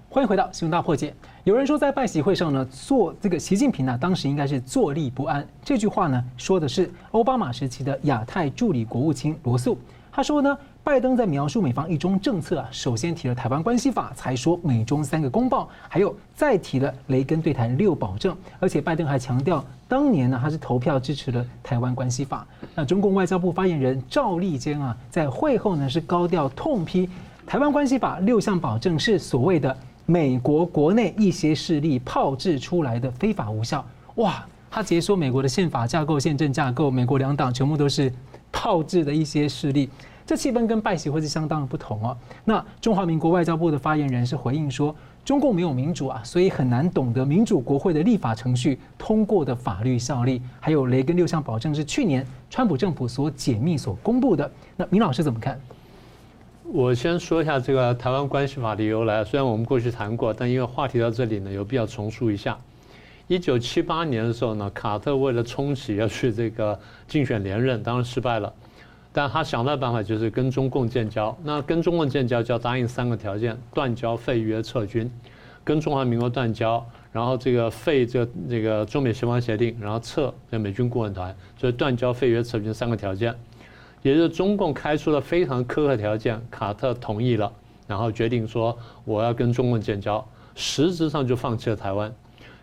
[0.09, 1.11] 欢迎回到《新闻大破解》。
[1.45, 5.47] 有人说，在拜习会上呢，做这个习近平呢，当时应该是坐立不安。
[5.63, 9.77] 这句话呢，说的是奥巴马时期的亚太助理国务卿罗素。
[10.11, 22.45] 他说呢，拜登在描述美方一中政策啊，首先提了台湾关系法，才说美中三个公报，还有再提了雷根对谈六保证，而且拜登还强调，当年呢他是投票支持了台湾关系法。
[22.75, 27.09] 那中共外交部发言人赵立坚啊，在会后呢是高调痛批
[27.45, 33.85] 台湾关系法六项保证是所谓的美国国内一些势力炮制出来的非法无效。
[34.15, 38.11] 哇，他直接说美国的宪法架构、宪政架构，美国两党全部都是
[38.51, 39.89] 炮制的一些势力。
[40.25, 42.17] 这气氛跟拜习会是相当的不同哦。
[42.45, 44.95] 那中华民国外交部的发言人是回应说，
[45.25, 50.41] 中共没有民主啊，所以很难懂得民主国会的立法程序通过的法律效力。
[50.59, 54.49] 还有雷根六项保证是去年川普政府所解密所公布的。
[54.77, 55.59] 那明老师怎么看？
[56.63, 59.25] 我先说一下这个台湾关系法的由来。
[59.25, 62.57] 虽然我们过去谈过，但因为话题到这里呢，有必要重述一下。
[63.31, 66.77] 一九七八年的时候呢，卡特为了重启要去这个
[67.07, 68.53] 竞选连任，当然失败了。
[69.13, 75.09] 但他想到的办法就是跟中共建交，那跟中共建交就要答应三个条件：断交、废约、撤军。
[75.63, 81.33] 跟中华民国断交，然后这个废这个这个中美协防协定，然后撤这美军顾问团。
[81.57, 83.33] 所以断交、废约、撤军三个条件，
[84.01, 87.49] 也就是中共开出了非常苛刻条件，卡特同意了，
[87.87, 92.13] 然后决定说我要跟中共建交，实质上就放弃了台湾。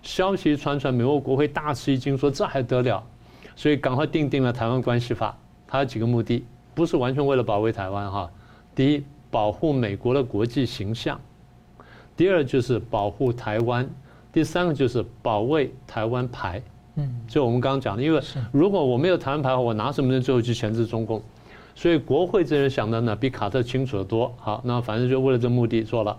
[0.09, 3.04] 消息传传，美国国会大吃一惊，说这还得了？
[3.54, 5.36] 所以赶快定定了台湾关系法。
[5.66, 6.42] 它有几个目的，
[6.74, 8.30] 不是完全为了保卫台湾哈。
[8.74, 11.14] 第一，保护美国的国际形象；
[12.16, 13.84] 第二，就是保护台湾；
[14.32, 16.62] 第三个就是保卫台湾牌。
[16.94, 18.18] 嗯，就我们刚刚讲的，因为
[18.50, 20.18] 如果我没有台湾牌，我拿什么呢？
[20.18, 21.22] 最后去钳制中共？
[21.74, 24.34] 所以国会这人想的呢，比卡特清楚得多。
[24.38, 26.18] 好，那反正就为了这目的做了。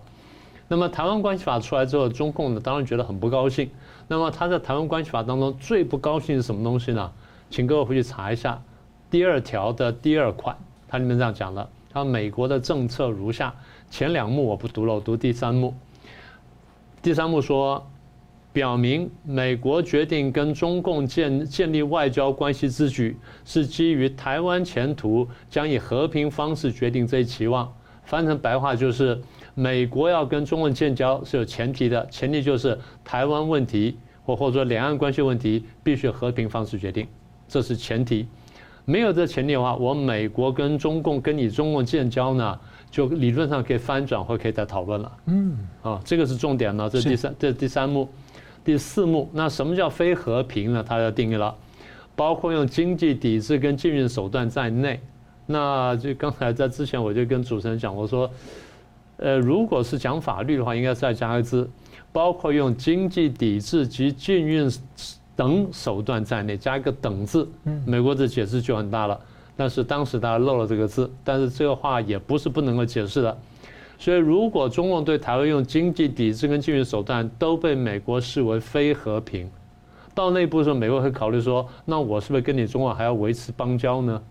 [0.69, 3.69] 那么台湾关系法出来之后，中共呢当然觉得很不高兴。
[4.07, 7.11] 那么他在台湾关系法当中最不高兴是什么东西呢？
[7.49, 8.61] 请各位回去查一下。
[9.09, 10.55] 第二条的第二款，
[10.87, 13.53] 它里面这样讲了：，它美国的政策如下。
[13.89, 15.73] 前两幕我不读了，我读第三幕。
[17.01, 17.87] 第三幕说，
[18.53, 27.73] 表明美国决定跟中共建建立外交关系之举，是基于台湾前途将以和平方式决定这一期望。
[28.03, 29.19] 翻成白话就是，
[29.59, 37.05] 美国要跟中共建交是有前提的，前提就是台湾问题或或者说两岸关系问题必须和平方式决定，
[37.45, 38.25] 这是前提。
[38.85, 42.57] 没有这前提的话，我美国跟中共跟你中共建交呢，
[42.89, 45.11] 就理论上可以翻转或可以再讨论了。
[45.25, 46.89] 嗯，啊，这个是重点呢。
[46.89, 48.07] 这是第三，这是第三幕，
[48.63, 49.29] 第四幕。
[49.33, 50.81] 那什么叫非和平呢？
[50.87, 51.53] 它要定义了，
[52.15, 55.01] 包括用经济抵制跟禁运手段在内。
[55.45, 58.31] 那就刚才在之前我就跟主持人讲，我说，
[59.19, 61.69] 呃，如果是讲法律的话，应该再加个字，
[62.11, 64.69] 包括用经济抵制及禁运。
[65.35, 67.47] 等手段在内，加一个“等”字，
[67.85, 69.17] 美国的解释就很大了。
[69.55, 73.37] 但是当时大家漏了这个字，但是这个话也不是不能够解释的。
[73.97, 79.49] 所以，如果中共对台湾用经济抵制跟禁运手段都被美国视为非和平，
[80.13, 84.21] 到那一步的时候，美国会考虑说：那我是不是跟你中国还要维持邦交呢？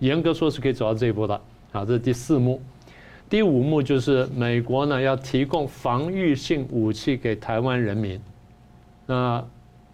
[0.00, 1.40] 严格说是可以走到这一步的。
[1.70, 2.60] 啊，这是第四幕。
[3.28, 8.20] 第五幕就是美国呢要提供防御性武器给台湾人民。
[9.04, 9.44] 那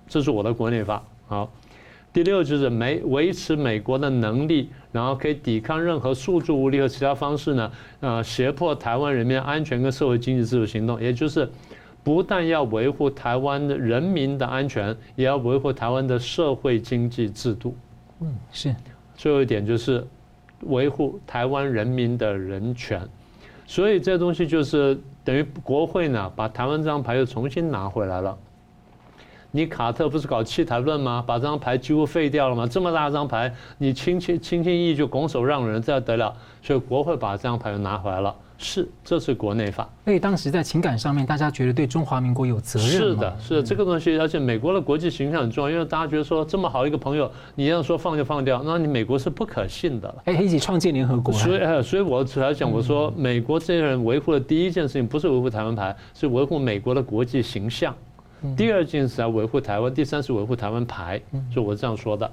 [0.07, 1.03] 这是我的国内法。
[1.27, 1.51] 好，
[2.13, 11.01] 第六就是美维持美国的能力，然后可以抵抗任何诉诸武力和其他方式呢，呃，胁迫台湾人民安全跟社会经济自主行动。
[11.01, 11.51] 也就是，
[12.05, 17.75] 不但要维护台湾的人民的安全，也要维护台湾的社会经济制度。
[18.21, 18.75] 嗯，是。
[19.17, 20.07] 最后一点就是
[20.65, 23.09] 维护台湾人民的人权。
[23.67, 28.37] 所以这东西就是等于国会呢，把台湾这张牌又重新拿回来了。
[29.55, 31.23] 你卡特不是搞弃台论吗？
[31.27, 32.67] 把这张牌几乎废掉了吗？
[32.67, 36.35] 这么大张牌，你轻轻轻轻易易就拱手让人，这得了？
[36.63, 38.35] 所以国会把这张牌又拿回来了。
[38.57, 39.87] 是，这是国内法。
[40.05, 42.89] 所以当时在情感上面，大家觉得对中华民国有责任。
[42.89, 50.15] 是的，是的，这个东西，而且美国的国际形象很重要，因为大家觉得说这么好一个朋友，你要说放就放掉，那你美国是不可信的。
[50.25, 51.35] 哎，一起创建联合国。
[51.35, 57.93] 所以，所以我主要讲，我说美国这些人维护的第一件事情，不是维护台湾牌，是维护美国的国际形象。
[58.57, 61.21] 第二件事要维护台湾，第三是维护台湾牌，
[61.55, 62.31] 就我这样说的。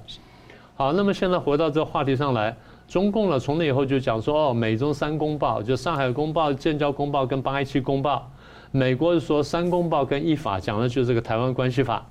[0.74, 2.56] 好，那么现在回到这个话题上来，
[2.88, 8.30] 中共呢从那以后就讲说哦，美中三公报，就上海公报、建交公报跟八一七公报。
[8.72, 12.06] 美国是说三公报跟一法，讲的就是这个台湾关系法。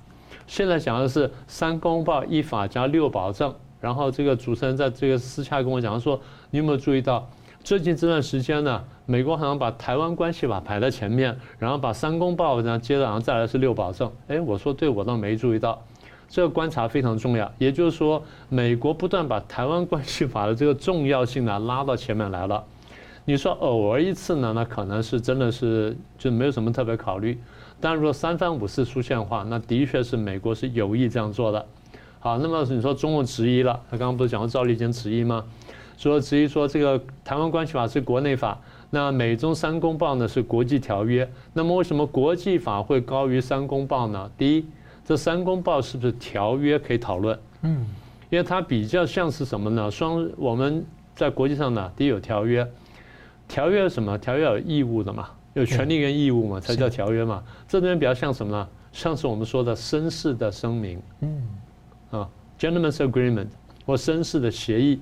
[0.46, 3.54] 现在讲的是三公报一法加六保证。
[3.80, 6.20] 然后这个主持人在这个私下跟我讲说，
[6.50, 7.26] 你有没有注意到
[7.62, 8.82] 最近这段时间呢？
[9.04, 14.10] 美国好像把台湾关系法排在前面，然后把三公报，然后接着然后再来是六保证。
[14.28, 15.80] 哎，我说对，我倒没注意到，
[16.28, 17.50] 这个观察非常重要。
[17.58, 22.64] 也就是说，美国不断把台湾关系法的这个重要性呢拉到前面来了。
[23.26, 27.38] 你说偶尔一次呢，那可能是真的是就没有什么特别考虑。
[27.78, 31.66] 但如果三番五次出现的话，那的确是美国是有意这样做的。
[32.20, 35.44] 好，那么你说中共质疑了，他刚刚不是讲过赵立坚质疑吗？
[36.08, 44.30] 说质疑说这个台湾关系法是国内法，那美中三公报呢是国际条约，那么为什么国际法会高于三公报呢？
[44.38, 44.64] 第一，
[45.04, 47.38] 这三公报是不是条约可以讨论？
[47.60, 47.86] 嗯，
[48.30, 49.90] 因为它比较像是什么呢？
[49.90, 50.82] 双我们
[51.14, 52.66] 在国际上呢，第一有条约，
[53.46, 54.16] 条约有什么？
[54.16, 57.44] 条约有义务的嘛，有权利跟义务嘛，才叫条约嘛。
[57.68, 58.66] 这边比较像什么呢？
[58.90, 61.42] 像是我们说的绅士的声明，嗯，
[62.10, 62.26] 啊
[62.58, 63.48] ，gentleman's agreement
[63.84, 64.98] 或绅士的协议。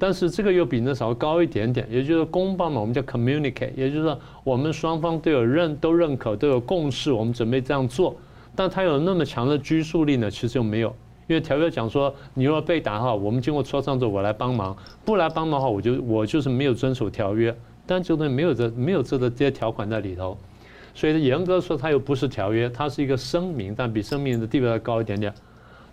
[0.00, 8.16] 但是这个又比那稍微高一点点，也就是公报嘛，我们叫 communicate，也就是说我们双方都有认都认可都有共识，我们准备这样做。
[8.56, 10.30] 但它有那么强的拘束力呢？
[10.30, 10.88] 其实又没有，
[11.26, 14.74] 因为条约讲说，你如果被打的话，我们经过磋商之后我来帮忙，
[15.04, 17.54] 不来帮忙的话，我就我就是没有遵守条约。
[17.86, 20.38] 但这个东西没有这没有这个这些条款在里头，
[20.94, 25.32] 所以严格说它又不是条约，它是一个声明，但比声明的地位要高一点点。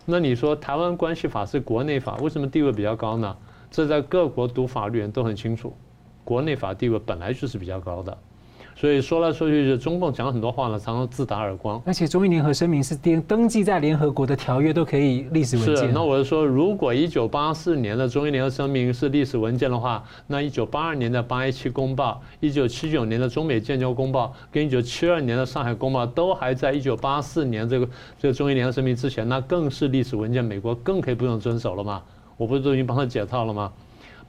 [0.05, 3.36] 那你说台湾关系法是国内法，为什么地位比较高呢？
[3.78, 5.71] 这在各国读法律人都很清楚，
[6.23, 8.17] 国内法地位本来就是比较高的，
[8.75, 11.80] 所以说来说去，就中共讲很多话呢，常常自打耳光。
[11.86, 15.78] 而且中英联合声明是登登记在联合国的条约，都可以历史文件。
[15.89, 32.01] 是，那我是说，如果一九八四年的中英联合声明是历史文件的话，那一九八二年的八一七公报、一九七九年的中美建交公报跟一九七二年的上海公报都还在一九八四年这个这个中英联合声明之前，那更是历史文件，美国更可以不用遵守了嘛。
[32.38, 33.73] 我不是都已经帮他解套了吗？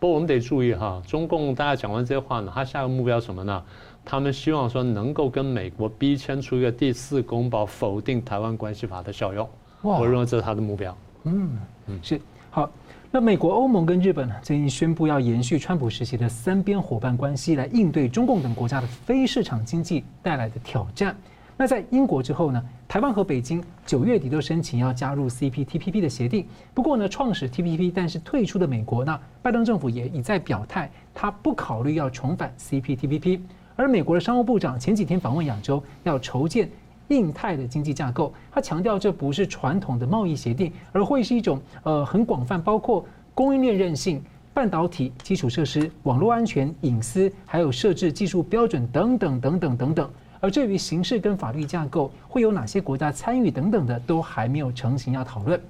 [0.01, 3.63] 不过我们得注意哈，中共大家讲完这些话呢，他下个目标什么呢？
[4.05, 9.49] 他们希望说能够跟美国逼签出一个第四公报，否定台湾关系法的效用。
[9.83, 10.97] 哇，我认为这是他的目标。
[11.25, 12.71] 嗯嗯，是好。
[13.11, 21.17] 那美国、欧盟跟日本呢，最近宣布要延续川普时期的三边伙伴关系，来应对中共等国家的非市场经济带来的挑战。
[21.61, 22.63] 那在英国之后呢？
[22.87, 26.47] 台湾和北京九月底都申请要加入 CPTPP 的协定。
[26.73, 33.41] 不过呢，创始 TPP 但是退出的美国呢，拜登政府也已在表态，他不考虑要重返 CPTPP。
[33.75, 36.71] 而美国的商务部长前几天访问亚洲，要筹建
[37.09, 38.33] 印太的经济架构。
[38.53, 43.05] 他强调，这不是传统的贸易协定，而会是一种呃很广泛，包括
[43.35, 44.23] 供应链韧性、
[44.55, 50.09] 半导体、基础设施、网络安全、隐私，还有设置技术标准等等等等等等。
[50.41, 55.61] 而至于形式跟法律架构会有哪些国家参与等等的，都还没有成型要讨论。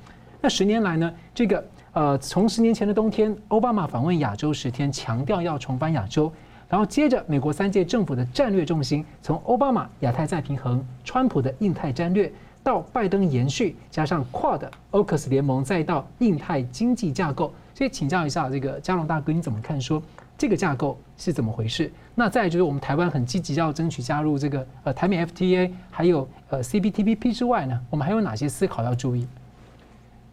[0.41, 6.33] 那十年来呢，这个呃，从十年前的冬天，奥巴马访问亚洲十天，强调要重返亚洲，
[6.69, 12.31] 然后接着美国三届政府的战略重心，从奥巴马亚太再平衡，川普的印太战略，
[12.63, 17.53] 到拜登延续，加上 QUAD、OAS 联盟，再到印太经济架构。
[17.75, 20.03] 所以请教一下这个佳龙大哥，你怎么看说？
[20.37, 21.91] 这个架构是怎么回事？
[22.19, 29.25] 那再就是我们台湾很积极要争取加入这个呃台美 FTA，还有呃 CPTPP 之外呢，我们还有哪些思考要注意？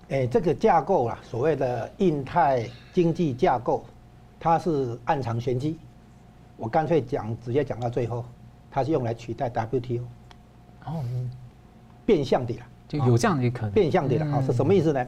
[0.10, 3.86] 哎，这个架构啊，所谓的印太经济架构，
[4.40, 5.78] 它是暗藏玄机。
[6.58, 8.26] 我干脆讲，直接讲到最后，
[8.72, 10.02] 它是用来取代 WTO。
[10.86, 11.04] 哦，
[12.04, 13.72] 变相的啦，就有这样的一个可能。
[13.72, 15.06] 变相的啦，是什么意思呢？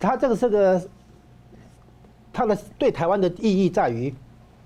[0.00, 0.82] 它这个是个，
[2.32, 4.14] 它的对台湾的意义在于。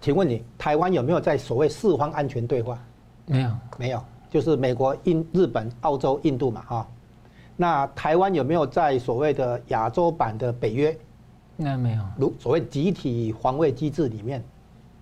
[0.01, 2.79] 请问你，台湾有没有在所谓四方安全对话？
[3.27, 6.89] 没有，没有，就是美国、印、日本、澳洲、印度嘛，哈。
[7.57, 10.99] 那台湾有没有在所谓的亚洲版的北约？
[11.57, 12.03] 那没有。
[12.17, 14.43] 如所谓集体防卫机制里面，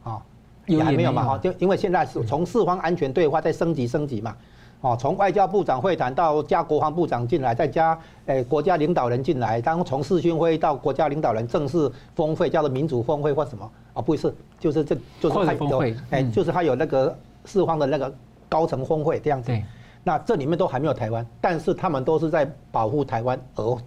[0.03, 0.21] 啊，
[0.67, 1.39] 也还没有嘛，哈。
[1.39, 4.37] 就因为现在是从四方安全对话在升级升级嘛。
[4.81, 13.69] 哦，从外交部长会谈到加国防部长进来，再加诶国家领导人进来，然后从视讯会到国家领导人正式峰会，叫做民主峰会或什么？
[13.93, 15.79] 啊，不是，就是这就是他有
[16.11, 18.15] 诶，就是他有那个四方的那个
[18.49, 19.53] 高层峰会这样子。
[20.05, 23.79] 那这里面都还没有台湾，但是他们都是在保护台湾而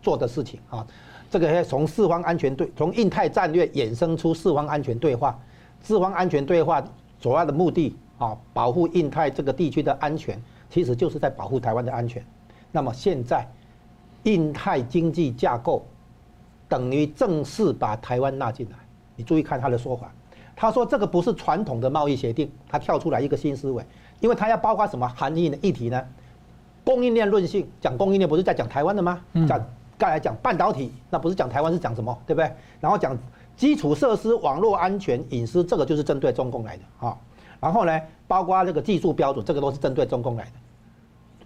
[0.00, 0.86] 做的事情啊。
[1.28, 5.36] 这个从四方安全对，从印太战略衍生出四方安全对话，
[5.82, 6.80] 四方安全对话
[7.20, 7.96] 主要的目的。
[8.18, 10.40] 啊，保护印太这个地区的安全，
[10.70, 12.24] 其实就是在保护台湾的安全。
[12.70, 13.46] 那么现在，
[14.24, 15.84] 印太经济架构
[16.68, 18.76] 等于正式把台湾纳进来。
[19.16, 20.12] 你注意看他的说法，
[20.56, 23.84] 他说这个不是传统的贸易协定，他跳出来一个新思维，
[24.20, 26.04] 因为他要包括什么含义的议题呢？
[26.84, 29.20] 供应链论性，讲供应链不是在讲台湾的吗？
[29.46, 29.64] 讲
[29.96, 32.16] 刚才讲半导体，那不是讲台湾是讲什么？
[32.26, 32.52] 对不对？
[32.80, 33.16] 然后讲
[33.56, 37.16] 基础设施、网络安全、隐私，这个就是针对中共来的啊。
[37.64, 37.98] 然后呢，
[38.28, 40.50] 包括这个技术标准，这个都是针对中共来的。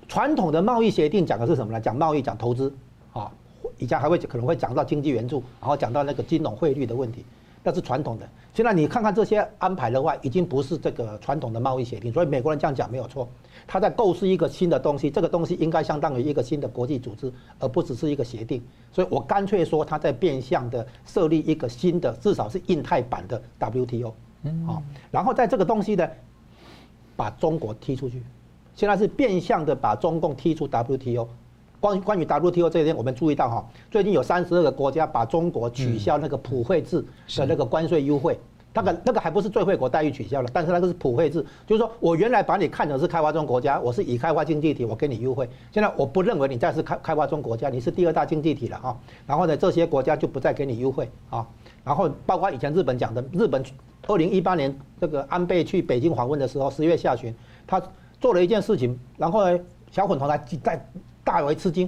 [0.09, 1.81] 传统的贸易协定讲的是什么呢？
[1.81, 2.75] 讲贸易，讲投资，
[3.13, 3.31] 啊，
[3.79, 7.25] 以前还会可能会讲到经济援助，然后讲到那个金融汇率的问题。
[7.63, 8.29] 那是传统的。
[8.53, 12.13] 现在你看看这些安排的话，已经不是这个传统的贸易协定。
[12.13, 13.29] 所以美国人这样讲没有错，
[13.65, 18.61] 他在构思一个新的东西，这个东西应该相当于一个新的国际组织，而不只是一个协定。
[18.91, 24.13] 所以我干脆说，他在变相的设立一个新的，至少是印太版的 WTO。
[24.43, 26.09] 嗯，好，然后在这个东西呢，
[27.17, 28.23] 把中国踢出去。
[28.75, 31.27] 现在是变相的把中共踢出 WTO。
[31.81, 37.05] 关关于 WTO 这一点，我们注意到哈，最近有三十二个国家把中国取消那个普惠制
[37.37, 38.37] 的那个关税优惠，
[38.75, 51.47] 那个那个还不是最惠国待遇取消了，但是那个是普惠制，就是说我原来把你看成是开发中国家，我是已开发经济体，我给你优惠，现在我不认为你再是开开发中国家，你是第二大经济体了哈，然后呢，这些国家就不再给你优惠啊，
[51.85, 53.63] 然后包括以前日本讲的，日本
[54.09, 57.33] 二零一八年这个安倍去北京访问的时候，十月下旬
[57.65, 57.81] 他
[58.21, 59.57] 做了一件事情，然后呢，
[59.93, 60.85] 小粉红来在。
[61.25, 61.87] 大为吃惊，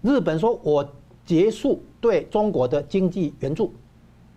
[0.00, 0.82] 日本说：“我
[1.26, 3.70] 结束对中国的经济援助。”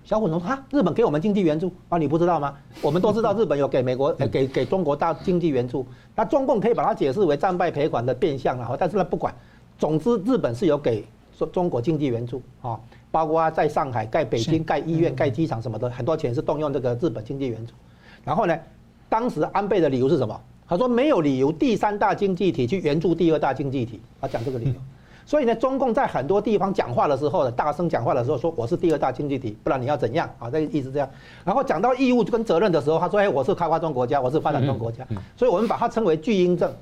[0.03, 1.97] 小粉红说：“哈，日本给我们经济援助啊？
[1.97, 2.53] 你不知道吗？
[2.81, 5.85] 我们都知道日本有给美国、 给给中国大经济援助。
[6.13, 8.75] 那中共可以把它解释为战败赔款的变相了。
[8.77, 9.33] 但是呢，不管，
[9.79, 11.07] 总之日本是有给
[11.37, 12.77] 中中国经济援助啊，
[13.11, 17.73] 包括在上海盖北京盖医院、盖机场什么的，很多钱是动用这个日本经济援助。
[18.23, 18.57] 然后呢，
[19.09, 24.73] 当时安倍的理由是什么？”他说没有理由第三大经济体去援助第二大经济体，他讲这个理由。
[25.25, 30.49] 所以呢，中共在很多地方讲话的时候呢，大声讲话的时候说我是第二大经济体，不然你要怎样啊？
[30.49, 31.09] 这个意思这样。
[31.43, 35.05] 然后讲到义务跟责任的时候，他说哎，我是开发中国家，我是发展中国家。
[35.35, 36.73] 所以我们把它称为巨婴症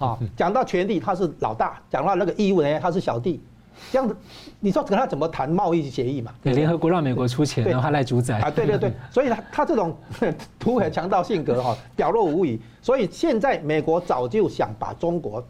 [0.00, 0.18] 啊。
[0.36, 3.40] 讲到权力他是老大，讲到那个义务呢他是小弟。
[3.92, 4.16] 这样子，
[4.60, 6.32] 你说跟他怎么谈贸易协议嘛？
[6.42, 8.50] 对，联合国让美国出钱，然后他来主宰啊！
[8.50, 9.96] 对对对， 所以他他这种
[10.58, 12.60] 土匪强盗性格哈，表露无遗。
[12.82, 15.44] 所以现在美国早就想把中国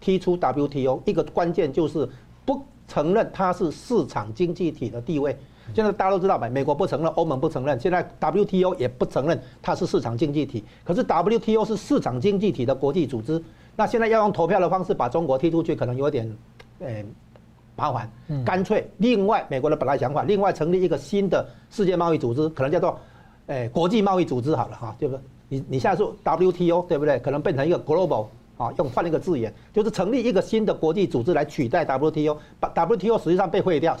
[0.00, 2.08] 踢出 WTO，一个关键就是
[2.44, 5.36] 不承认它是市场经济体的地位。
[5.74, 6.48] 现在大家都知道吧？
[6.48, 10.64] 美国不承认，欧盟不承认，现在 WTO 也不承认它是市场经济体。
[10.84, 13.42] 可是 WTO 是市场经济体的国际组织，
[13.76, 16.36] 那现在要用投票的方式把中国踢出去，可能有点，
[16.80, 17.04] 呃。
[17.74, 18.08] 麻烦，
[18.44, 22.98] 干脆另外美国的本来想法，另外成立一个新的世界贸易组织，可能叫做，
[23.46, 25.18] 诶国际贸易组织好了哈，就是
[25.48, 27.18] 你你现在说 WTO 对不对？
[27.20, 28.26] 可能变成一个 global
[28.58, 33.96] 啊，用换一个字眼，就是成立一个新的国际组织来取代 WTO，把 WTO 实际上被废掉，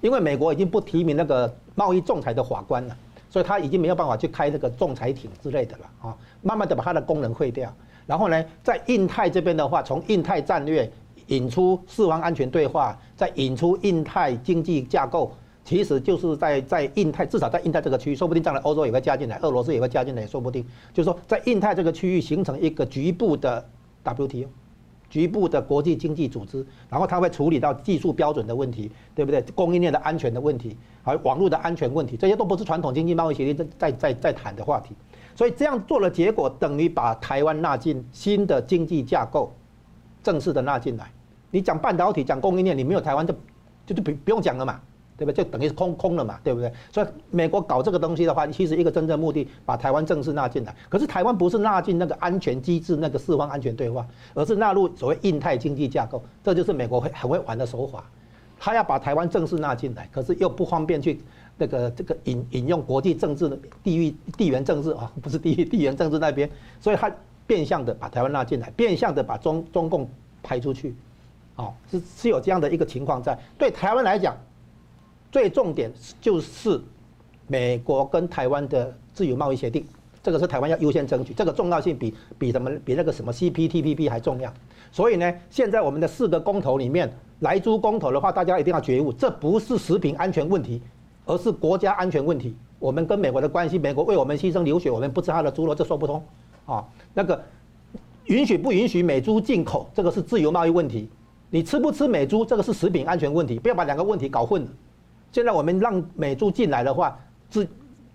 [0.00, 2.96] 因为美国已经不提名那个贸易仲裁的法官了，
[3.28, 7.70] 所以他已经没有办法去开那个仲裁庭之类的了啊，慢慢的把它的功能废掉，
[8.06, 10.90] 然后呢，在印太这边的话，从印太战略。
[11.30, 15.32] 引出四方安全对话，再引出印太经济架构，
[15.64, 20.64] 其实就是在在印太，至少在印太这个区域，说不定将来欧洲也会加进来，俄罗斯也会加进来，说不定。
[20.92, 23.64] 就是说，在印太这个区域形成一个局部的
[24.02, 24.48] WTO，
[25.08, 29.40] 局部的国际经济组织，然后它会处理到技术标准的问题，对不对？
[29.54, 34.94] 供应链的安全的问题，还有网络的安全问题，这些都不是传统经济贸易协定在在在谈的话题。
[35.36, 39.52] 所以这样做的结果，等于把台湾纳进新的经济架构，
[40.22, 41.10] 正式的纳进来。
[41.50, 43.34] 你讲半导体，讲供应链，你没有台湾就
[43.86, 44.80] 就就不不用讲了嘛，
[45.16, 45.44] 对不对？
[45.44, 46.72] 就等于是空空了嘛，对不对？
[46.92, 50.74] 所以美国搞这个东西的话，其实一个真正目的把台湾正式纳进来。
[50.88, 56.22] 可是台湾不是纳进那个安全机制，那个四方安全对话，而是纳入所谓印太经济架构。
[56.44, 58.04] 这就是美国会很会玩的手法，
[58.58, 61.20] 他要把台湾正式纳进来，可是又不方便去
[61.58, 66.48] 那个这个引引用国际政治的地域地缘政治啊，不是地域地缘政治那边，
[66.80, 67.10] 所以他
[67.46, 70.08] 变相的把台湾纳进来，变相的把中中共
[70.42, 70.94] 排出去。
[71.60, 73.38] 哦，是是有这样的一个情况在。
[73.58, 74.34] 对台湾来讲，
[75.30, 76.80] 最重点就是
[77.46, 79.86] 美国跟台湾的自由贸易协定，
[80.22, 84.52] 这个是台湾要优先争取，这个重要性比比什么比那个什么 CPTPP 还重要。
[84.90, 90.80] 所以呢，现在我们的四个公投里面，来猪公投的话，大家一定要觉悟，这不是食品安全问题，
[91.26, 92.56] 而是国家安全问题。
[92.78, 96.24] 我们跟美国的关系，美国为我们牺牲流血，我们不吃他的猪肉，这说不通。
[96.64, 96.82] 啊，
[97.12, 97.40] 那个
[98.24, 101.08] 允许不允许美猪进口，这个是自由贸易问题。
[101.50, 104.68] 你吃不吃美猪，这个是食品安全问题，不要把两个问题搞混了。
[105.32, 107.66] 现在我们让美猪进来的话，自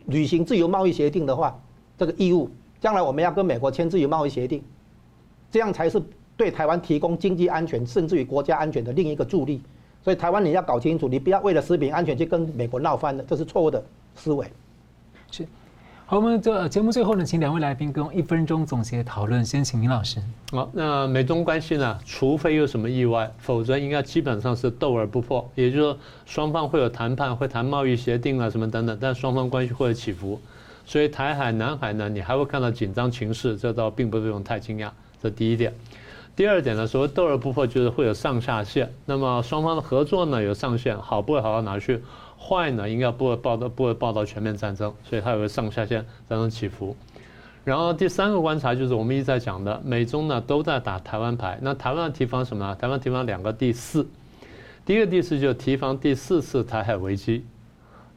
[0.05, 1.59] 履行自由贸易协定的话，
[1.97, 4.63] 这个义务，将来我们要跟美国签自由贸易协定，
[5.51, 6.01] 这样才是
[6.37, 9.61] 对台湾提供经济安全，甚至于国家安全的另一个助力。
[10.01, 13.83] 所以台湾你要搞清楚，你不要为了食品安全去跟美国闹翻了，这是错误的
[14.15, 14.45] 思维。
[15.31, 15.45] 是。
[16.07, 19.43] 好，我们的节目最后呢，请两位来宾跟我一分钟总结讨论。
[19.43, 20.21] 先请明老师。
[20.51, 25.49] 好，那美中关系呢，除非有什么意外，否则应该基本上是斗而不破。
[25.55, 25.97] 也就是说，
[26.27, 30.39] 双方会有谈判，会谈贸易协定啊什么等等，但双方关系会有起伏。
[30.85, 34.91] 所以台海、南海呢，你还会看到紧张情势，这倒并不用太惊讶。
[35.23, 35.73] 这第一点。
[36.35, 38.93] 第二点呢，所谓斗而不破，就是会有上下限。
[39.07, 42.03] 那么双方的合作呢，有上限，好不会好到哪去？
[42.47, 46.95] 坏呢，应该不会爆到不会爆到全面战争，所以它有个上下限这种起伏。
[47.63, 51.57] 然后第三个观察就是我们一直在讲的，美中呢都在打台湾牌。
[51.63, 52.75] 那台湾提防什么？
[52.75, 54.07] 台湾提防两个第四，
[54.85, 57.43] 第一个第四就是提防第四次台海危机，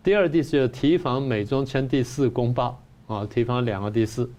[0.03, 4.31] 第二第四就是提防美中签第四公报啊，提防两个第四。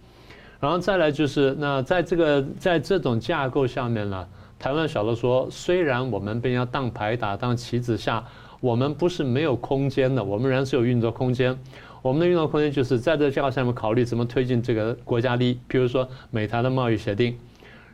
[0.60, 4.28] 然后再来就是那在这个在这种架构下面呢，
[4.60, 8.24] 台湾晓得说，虽然我们被人家当牌打当棋子下，
[8.60, 11.58] 我们不是没有空间的，我们仍然是有运作空间。
[12.02, 17.38] 我们的运作空间就是在这个架构上面考虑怎么推进这个国家利益，比如说美台的贸易协定。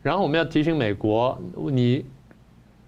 [0.02, 1.38] 然后我们要提醒美国，
[1.72, 2.06] 你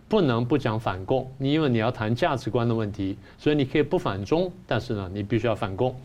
[0.07, 5.95] 不能不讲反共，你因为你要谈价值观的问题，所以你可以不反中，但是呢，你必须要反共。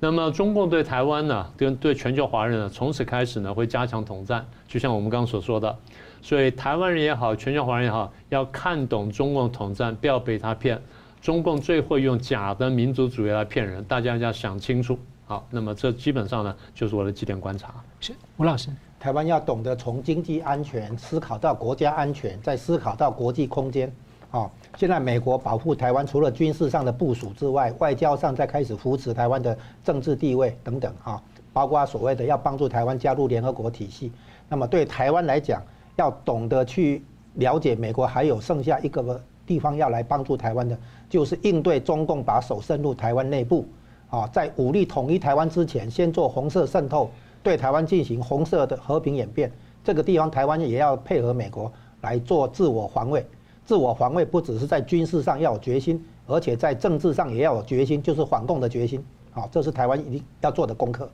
[0.00, 5.74] 那么中共对台湾呢，跟对全球华人呢，从此开始呢会加强统战，就像我们刚刚所说的。
[6.22, 10.80] 所以台湾人也好，全球华人也好，要看懂中共统战，不要被他骗。
[11.26, 14.96] 中共最会用假的民族主义来骗人，大家要想清楚。
[15.26, 17.74] 好，那么这基本上呢，就是我的几点观察。
[17.98, 18.70] 是吴老师，
[19.00, 23.92] 台湾要懂得从经济安全思考到国家安全，再思考到国际空间。
[24.30, 30.94] 啊，现在美国保护台湾，除了军事上的部署之外，外交上在开始扶持台湾的政治地位等等。
[31.02, 31.20] 啊，
[31.52, 34.12] 包括所谓的要帮助台湾加入联合国体系。
[34.48, 35.60] 那么对台湾来讲，
[35.96, 37.02] 要懂得去
[37.34, 40.76] 了解美国还有剩下一个地方要来帮助台湾的。
[41.08, 43.64] 就是应对中共把手伸入台湾内部，
[44.10, 47.08] 啊，在武力统一台湾之前，先做红色渗透，
[47.44, 49.50] 对台湾进行红色的和平演变。
[49.84, 53.24] 这个地方台湾也要配合美国来做自我防卫。
[53.64, 59.04] 自我防卫不只是在军事上要有决心，而且在政治上也要有决心，就是反共的决心。
[59.30, 61.08] 好，这是台湾一定要做的功课。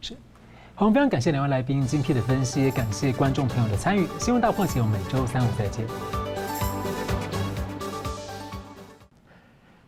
[0.00, 0.14] 是，
[0.74, 4.06] 好，非常感谢两位来宾精辟的分析，感谢观众朋友的参与。
[4.18, 6.25] 新闻大破解，我们每周三五再见。